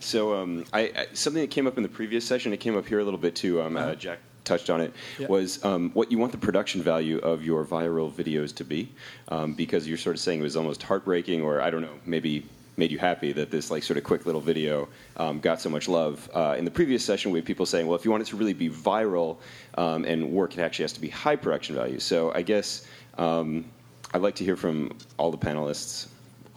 [0.06, 2.86] So um, I, I, something that came up in the previous session, it came up
[2.86, 3.60] here a little bit too.
[3.60, 4.94] Um, uh, Jack touched on it.
[5.18, 5.28] Yeah.
[5.28, 8.92] Was um, what you want the production value of your viral videos to be?
[9.30, 12.46] Um, because you're sort of saying it was almost heartbreaking, or I don't know, maybe
[12.78, 15.88] made you happy that this like sort of quick little video um, got so much
[15.88, 16.30] love.
[16.34, 18.36] Uh, in the previous session, we had people saying, well, if you want it to
[18.36, 19.38] really be viral
[19.78, 22.00] um, and work, it actually has to be high production value.
[22.00, 22.86] So I guess
[23.18, 23.66] um,
[24.14, 26.08] I'd like to hear from all the panelists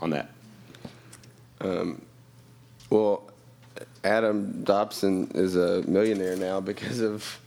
[0.00, 0.30] on that.
[2.90, 3.30] Well,
[4.02, 7.38] Adam Dodson is a millionaire now because of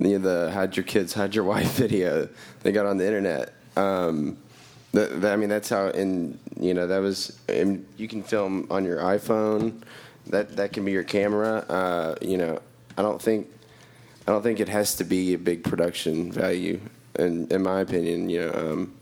[0.00, 2.28] you know, the "Hide Your Kids, Hide Your Wife" video
[2.62, 3.54] they got on the internet.
[3.76, 4.36] Um,
[4.96, 5.86] I mean, that's how.
[5.86, 7.38] And you know, that was.
[7.48, 9.82] And you can film on your iPhone.
[10.28, 11.64] That that can be your camera.
[11.68, 12.60] Uh, you know,
[12.96, 13.50] I don't think.
[14.26, 16.80] I don't think it has to be a big production value.
[17.18, 18.94] In in my opinion, you know, um,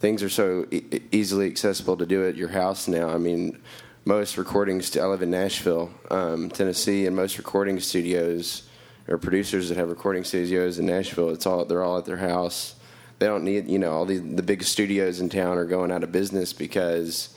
[0.00, 3.08] things are so e- easily accessible to do at your house now.
[3.08, 3.60] I mean,
[4.04, 8.68] most recording st- I live in Nashville, um, Tennessee, and most recording studios
[9.08, 12.74] or producers that have recording studios in Nashville, it's all they're all at their house.
[13.18, 16.02] They don't need you know all the the big studios in town are going out
[16.02, 17.34] of business because.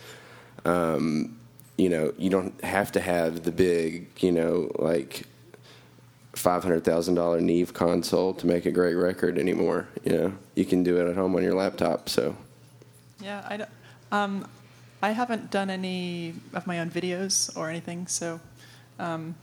[0.66, 1.38] Um,
[1.78, 5.24] you know, you don't have to have the big, you know, like
[6.34, 9.88] five hundred thousand dollar Neve console to make a great record anymore.
[10.04, 12.10] You know, you can do it at home on your laptop.
[12.10, 12.36] So,
[13.22, 13.70] Yeah, I, don't-
[14.12, 14.48] um,
[15.02, 18.40] I haven't done any of my own videos or anything, so,
[19.00, 19.36] um,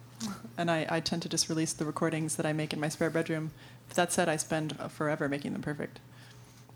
[0.58, 3.10] and I, I tend to just release the recordings that I make in my spare
[3.10, 3.52] bedroom.
[3.94, 6.00] That said, I spend forever making them perfect.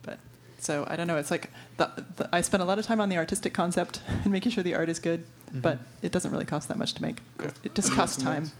[0.02, 0.18] But
[0.58, 1.16] so I don't know.
[1.16, 4.32] It's like the, the, I spend a lot of time on the artistic concept and
[4.32, 5.60] making sure the art is good, Mm-hmm.
[5.60, 7.20] but it doesn't really cost that much to make.
[7.64, 8.50] It just costs time.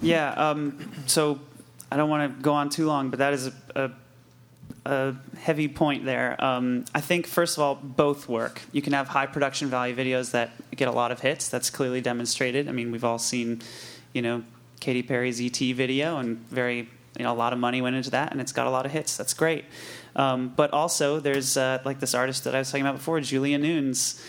[0.00, 0.32] Yeah.
[0.32, 1.38] Um, so
[1.92, 3.90] I don't want to go on too long, but that is a, a,
[4.84, 6.42] a heavy point there.
[6.44, 8.62] Um, I think first of all, both work.
[8.72, 11.48] You can have high production value videos that get a lot of hits.
[11.48, 12.68] That's clearly demonstrated.
[12.68, 13.62] I mean, we've all seen,
[14.12, 14.42] you know,
[14.80, 18.32] Katy Perry's ET video, and very you know a lot of money went into that,
[18.32, 19.16] and it's got a lot of hits.
[19.16, 19.64] That's great.
[20.14, 23.58] Um, but also, there's uh, like this artist that I was talking about before, Julia
[23.58, 24.22] Nunes.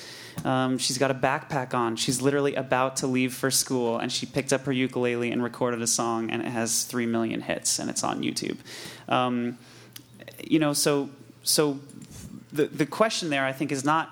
[0.44, 1.96] Um, she's got a backpack on.
[1.96, 5.82] She's literally about to leave for school, and she picked up her ukulele and recorded
[5.82, 8.58] a song, and it has three million hits, and it's on YouTube.
[9.08, 9.58] Um,
[10.44, 11.10] you know, so
[11.44, 11.80] so
[12.52, 14.10] the the question there, I think, is not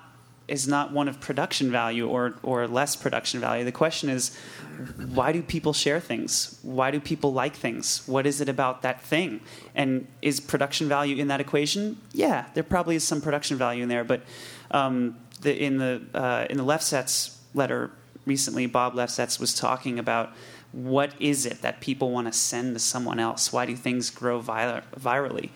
[0.52, 3.64] is not one of production value or or less production value.
[3.64, 4.38] The question is,
[5.14, 6.60] why do people share things?
[6.62, 8.04] Why do people like things?
[8.06, 9.40] What is it about that thing?
[9.74, 11.98] And is production value in that equation?
[12.12, 14.22] Yeah, there probably is some production value in there, but
[14.72, 17.92] um, the, in the uh, in the Lefsetz letter
[18.26, 20.34] recently, Bob Lefsetz was talking about
[20.74, 23.54] what is it that people want to send to someone else?
[23.54, 25.50] Why do things grow vir- virally?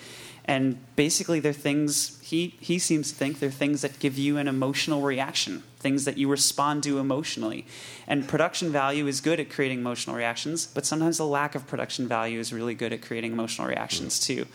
[0.45, 4.47] And basically, they're things he he seems to think they're things that give you an
[4.47, 7.67] emotional reaction, things that you respond to emotionally.
[8.07, 12.07] And production value is good at creating emotional reactions, but sometimes the lack of production
[12.07, 14.47] value is really good at creating emotional reactions too.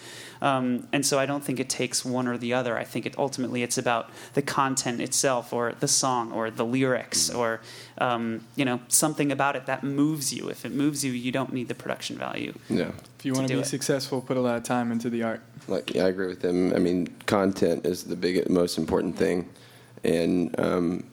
[0.43, 2.77] Um, and so I don't think it takes one or the other.
[2.77, 7.31] I think it ultimately it's about the content itself, or the song, or the lyrics,
[7.31, 7.61] or
[7.99, 10.49] um, you know something about it that moves you.
[10.49, 12.53] If it moves you, you don't need the production value.
[12.68, 12.91] Yeah.
[13.18, 13.66] If you want to be it.
[13.66, 15.43] successful, put a lot of time into the art.
[15.68, 16.73] Like, yeah, I agree with him.
[16.75, 19.49] I mean, content is the biggest, most important thing,
[20.05, 21.05] and um,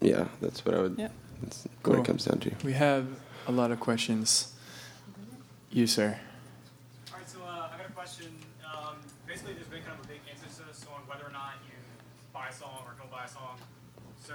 [0.00, 0.96] yeah, that's what I would.
[0.98, 1.08] Yeah.
[1.42, 2.52] That's what it comes down to.
[2.64, 3.06] We have
[3.46, 4.52] a lot of questions.
[5.70, 6.18] You, sir.
[7.10, 8.26] All right, so uh, I got a question.
[8.64, 8.96] Um,
[9.26, 11.74] basically, there's been kind of a big emphasis on whether or not you
[12.32, 13.58] buy a song or don't buy a song.
[14.24, 14.34] So,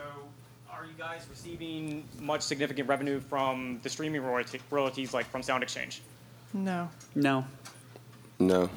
[0.69, 6.01] are you guys receiving much significant revenue from the streaming royalties, like from Sound Exchange?
[6.53, 6.89] No.
[7.15, 7.45] No.
[8.39, 8.69] No.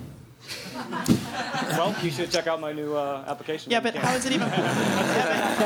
[0.74, 3.70] Well, you should check out my new uh, application.
[3.70, 4.42] Yeah, but how is how can.
[4.42, 4.48] is it even?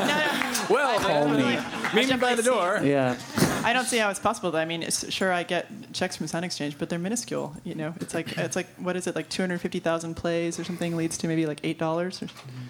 [0.05, 1.93] Yeah, Well, homie.
[1.95, 2.79] meet me by the door.
[2.83, 3.17] Yeah.
[3.63, 4.55] I don't see how it's possible.
[4.55, 7.55] I mean, it's, sure, I get checks from Sound Exchange, but they're minuscule.
[7.63, 11.17] You know, it's like it's like what is it like 250,000 plays or something leads
[11.19, 12.27] to maybe like eight dollars or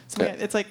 [0.08, 0.36] something.
[0.40, 0.68] It's like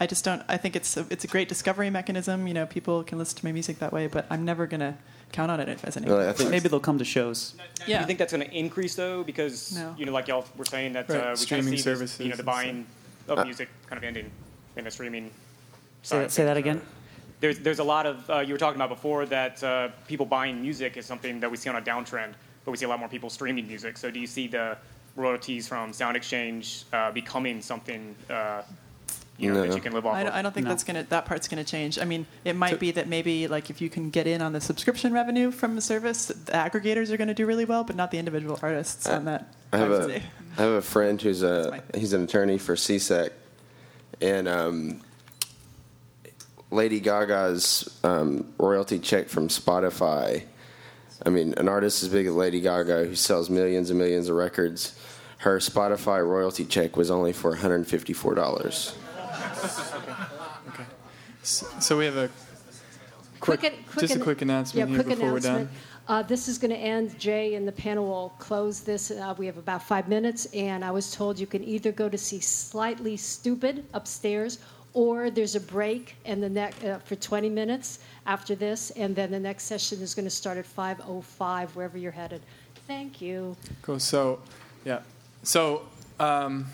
[0.00, 0.42] I just don't.
[0.48, 2.46] I think it's a, it's a great discovery mechanism.
[2.46, 4.98] You know, people can listen to my music that way, but I'm never gonna
[5.32, 6.14] count on it as anything.
[6.16, 7.52] Well, I think Maybe they'll come to shows.
[7.52, 8.00] Do Yeah.
[8.00, 9.22] you think that's going to increase though?
[9.22, 9.94] Because No.
[9.98, 12.20] you know, like y'all were saying that Right, uh, we kind of streaming see this,
[12.20, 12.86] you know, the and buying
[13.28, 14.30] of Uh, music kind of ending
[14.76, 15.30] in the streaming.
[16.02, 16.80] Say that, say that again.
[17.40, 20.62] There's there's a lot of uh, you were talking about before that uh, people buying
[20.62, 22.32] music is something that we see on a downtrend,
[22.64, 23.98] but we see a lot more people streaming music.
[23.98, 24.78] So do you see the
[25.16, 28.62] royalties from Sound Exchange uh, becoming something uh,
[29.38, 29.68] you know, no.
[29.68, 30.14] that you can live off.
[30.14, 30.34] I, of.
[30.34, 30.70] I don't think no.
[30.70, 31.98] that's gonna that part's gonna change.
[31.98, 34.52] I mean, it might so, be that maybe like if you can get in on
[34.52, 38.10] the subscription revenue from the service, the aggregators are gonna do really well, but not
[38.10, 39.54] the individual artists I, on that.
[39.72, 40.22] I have, a,
[40.58, 43.30] I have a friend who's a he's an attorney for SESAC,
[44.20, 45.02] and um,
[46.70, 50.44] Lady Gaga's um, royalty check from Spotify.
[51.24, 54.36] I mean, an artist as big as Lady Gaga, who sells millions and millions of
[54.36, 54.98] records,
[55.38, 58.94] her Spotify royalty check was only for $154
[59.64, 60.12] okay.
[60.68, 60.84] okay.
[61.42, 62.30] So, so, we have a
[63.40, 65.58] quick, quick, quick just a quick announcement yeah, here quick before announcement.
[65.58, 65.76] we're done.
[66.08, 67.18] Uh, this is going to end.
[67.18, 69.10] Jay and the panel will close this.
[69.10, 72.18] Uh, we have about five minutes, and I was told you can either go to
[72.18, 74.58] see Slightly Stoopid upstairs,
[74.94, 79.30] or there's a break and the next uh, for 20 minutes after this, and then
[79.30, 82.40] the next session is going to start at 5:05 wherever you're headed.
[82.86, 83.56] Thank you.
[83.82, 83.98] Cool.
[83.98, 84.40] So,
[84.84, 85.00] yeah.
[85.42, 85.82] So
[86.20, 86.66] um,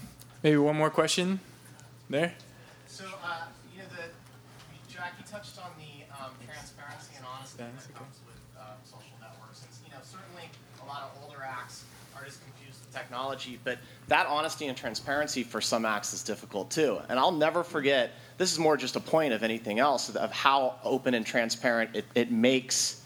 [0.42, 1.40] maybe one more question
[2.10, 2.34] there.
[7.94, 9.62] Comes with uh, social networks.
[9.62, 10.44] And, you know, certainly
[10.82, 11.84] a lot of older acts
[12.16, 16.70] are just confused with technology, but that honesty and transparency for some acts is difficult
[16.70, 17.00] too.
[17.08, 20.76] And I'll never forget, this is more just a point of anything else, of how
[20.84, 23.02] open and transparent it, it makes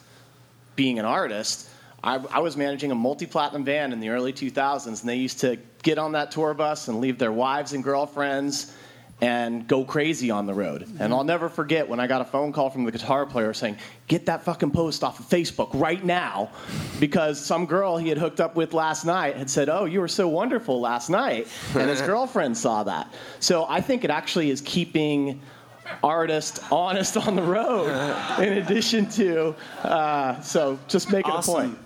[0.74, 1.70] being an artist.
[2.04, 5.58] I, I was managing a multi-platinum band in the early 2000s, and they used to
[5.82, 8.72] get on that tour bus and leave their wives and girlfriends
[9.20, 10.86] and go crazy on the road.
[11.00, 13.78] And I'll never forget when I got a phone call from the guitar player saying,
[14.08, 16.50] "Get that fucking post off of Facebook right now,"
[17.00, 20.08] because some girl he had hooked up with last night had said, "Oh, you were
[20.08, 23.12] so wonderful last night," and his girlfriend saw that.
[23.40, 25.40] So I think it actually is keeping
[26.02, 27.88] artists honest on the road
[28.42, 29.54] in addition to
[29.84, 31.54] uh, so just making Awesome.
[31.54, 31.78] a point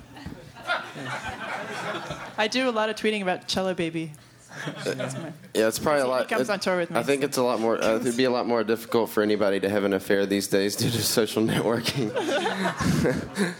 [2.39, 4.13] I do a lot of tweeting about Cello Baby.
[5.55, 6.29] Yeah, it's probably a He lot.
[6.29, 7.83] comes it- on tour with me, I think it's a lot more.
[7.83, 10.77] Uh, it'd be a lot more difficult for anybody to have an affair these days
[10.77, 12.11] due to social networking.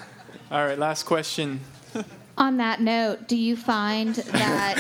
[0.51, 1.61] All right, last question.
[2.39, 4.77] On that note, do you find that?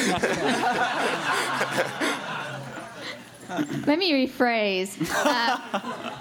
[3.86, 4.96] Let me rephrase.
[5.12, 6.12] Uh,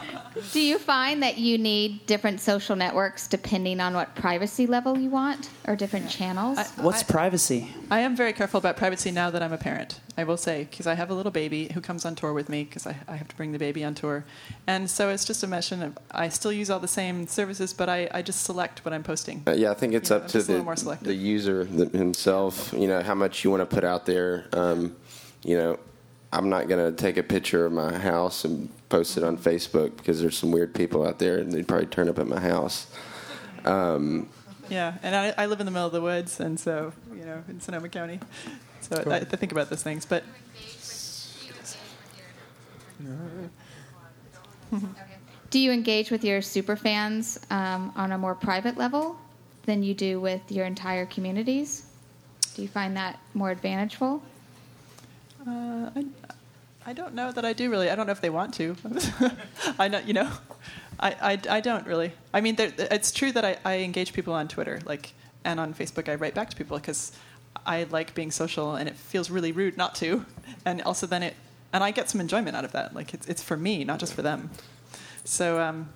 [0.52, 5.10] do you find that you need different social networks depending on what privacy level you
[5.10, 6.60] want, or different channels?
[6.78, 7.74] What's privacy?
[7.92, 10.00] I am very careful about privacy now that I'm a parent.
[10.18, 12.64] I will say because I have a little baby who comes on tour with me
[12.66, 14.26] because I, I have to bring the baby on tour,
[14.68, 17.90] and so it's just a mission of I still use all the same services, but
[17.90, 19.44] I, I just select what I'm posting.
[19.48, 21.14] Uh, yeah, I think it's You up I'm to just a little the, more the
[21.14, 22.74] user himself.
[22.74, 24.48] You know how much you want to put out there.
[24.54, 24.96] Um,
[25.44, 25.80] you know,
[26.32, 29.98] I'm not going to take a picture of my house and post it on Facebook
[29.98, 32.88] because there's some weird people out there and they'd probably turn up at my house.
[33.66, 34.30] Um,
[34.70, 37.44] Yeah, and I, I live in the middle of the woods, and so you know
[37.50, 38.20] in Sonoma County,
[38.82, 40.06] so I, I think about those things.
[40.06, 40.24] But
[45.50, 49.18] do you engage with your super fans um, on a more private level
[49.66, 51.86] than you do with your entire communities?
[52.54, 54.22] Do you find that more advantageful?
[55.50, 56.06] Uh, I,
[56.86, 57.90] I don't know that I do really.
[57.90, 58.76] I don't know if they want to.
[59.80, 60.30] I know, you know,
[61.00, 61.12] I,
[61.50, 62.14] I, I don't really.
[62.34, 65.74] I mean, there, it's true that I, I engage people on Twitter, like, and on
[65.74, 66.10] Facebook.
[66.10, 67.12] I write back to people because
[67.66, 70.26] I like being social, and it feels really rude not to.
[70.66, 71.36] And also, then it,
[71.74, 72.96] and I get some enjoyment out of that.
[72.96, 74.50] Like, it's it's for me, not just for them.
[75.24, 75.60] So.
[75.60, 75.90] Um,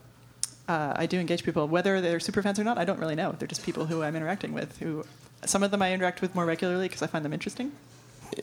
[0.66, 2.78] uh, I do engage people, whether they're super fans or not.
[2.78, 3.36] I don't really know.
[3.38, 4.78] They're just people who I'm interacting with.
[4.78, 5.04] Who,
[5.46, 7.74] some of them I interact with more regularly because I find them interesting,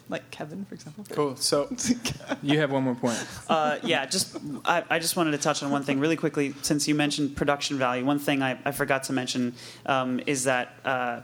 [0.09, 1.05] like Kevin, for example.
[1.11, 1.37] Cool.
[1.37, 1.69] So
[2.43, 3.25] you have one more point.
[3.49, 6.89] Uh, yeah, just I, I just wanted to touch on one thing really quickly since
[6.89, 8.05] you mentioned production value.
[8.05, 9.55] One thing I, I forgot to mention
[9.87, 10.75] um, is that.
[10.85, 11.21] Uh,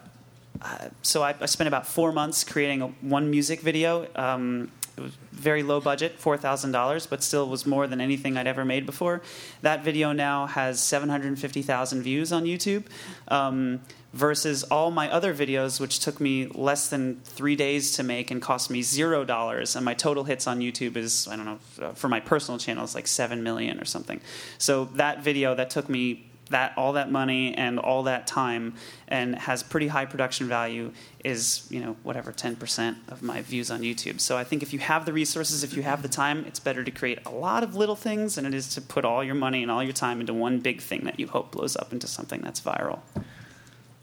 [0.62, 4.06] uh, so I, I spent about four months creating a, one music video.
[4.16, 8.38] Um, it was very low budget, four thousand dollars, but still was more than anything
[8.38, 9.20] I'd ever made before.
[9.60, 12.84] That video now has seven hundred fifty thousand views on YouTube.
[13.28, 13.80] Um,
[14.16, 18.40] versus all my other videos, which took me less than three days to make and
[18.40, 19.76] cost me zero dollars.
[19.76, 22.82] And my total hits on YouTube is, I don't know, uh, for my personal channel,
[22.82, 24.22] it's like seven million or something.
[24.56, 28.74] So that video that took me that all that money and all that time
[29.08, 30.92] and has pretty high production value
[31.24, 34.78] is you know whatever 10% of my views on youtube so i think if you
[34.78, 37.74] have the resources if you have the time it's better to create a lot of
[37.74, 40.32] little things than it is to put all your money and all your time into
[40.32, 43.00] one big thing that you hope blows up into something that's viral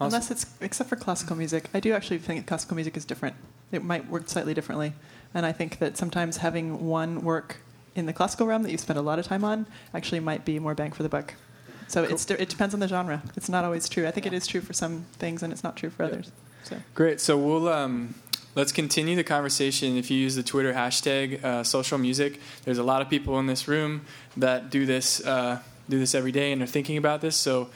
[0.05, 3.35] Unless it's except for classical music, I do actually think classical music is different.
[3.71, 4.93] It might work slightly differently,
[5.33, 7.57] and I think that sometimes having one work
[7.95, 10.59] in the classical realm that you spend a lot of time on actually might be
[10.59, 11.35] more bang for the buck.
[11.87, 13.21] So it's it depends on the genre.
[13.35, 14.07] It's not always true.
[14.07, 16.31] I think it is true for some things, and it's not true for others.
[16.63, 17.19] So Great.
[17.19, 18.15] So we'll um,
[18.55, 19.97] let's continue the conversation.
[19.97, 23.47] If you use the Twitter hashtag uh, social music, there's a lot of people in
[23.47, 24.05] this room
[24.37, 27.35] that do this uh, do this every day and are thinking about this.
[27.35, 27.69] So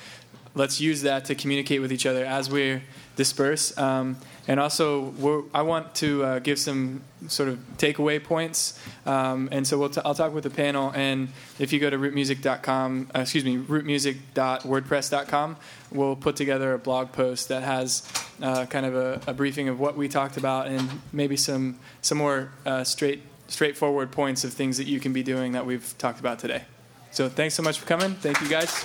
[0.58, 2.82] let's use that to communicate with each other as we
[3.16, 3.78] disperse.
[3.78, 8.80] Um, and also, we're, I want to uh, give some sort of takeaway points.
[9.06, 10.94] Um, and so we'll t- I'll talk with the panel.
[10.96, 11.28] And
[11.60, 15.58] if you go to rootmusic.com, uh, excuse me, rootmusic.wordpress.com,
[15.92, 18.10] we'll put together a blog post that has
[18.42, 22.18] uh, kind of a, a briefing of what we talked about and maybe some some
[22.18, 26.20] more uh, straight straightforward points of things that you can be doing that we've talked
[26.20, 26.64] about today.
[27.12, 28.14] So thanks so much for coming.
[28.16, 28.84] Thank you guys.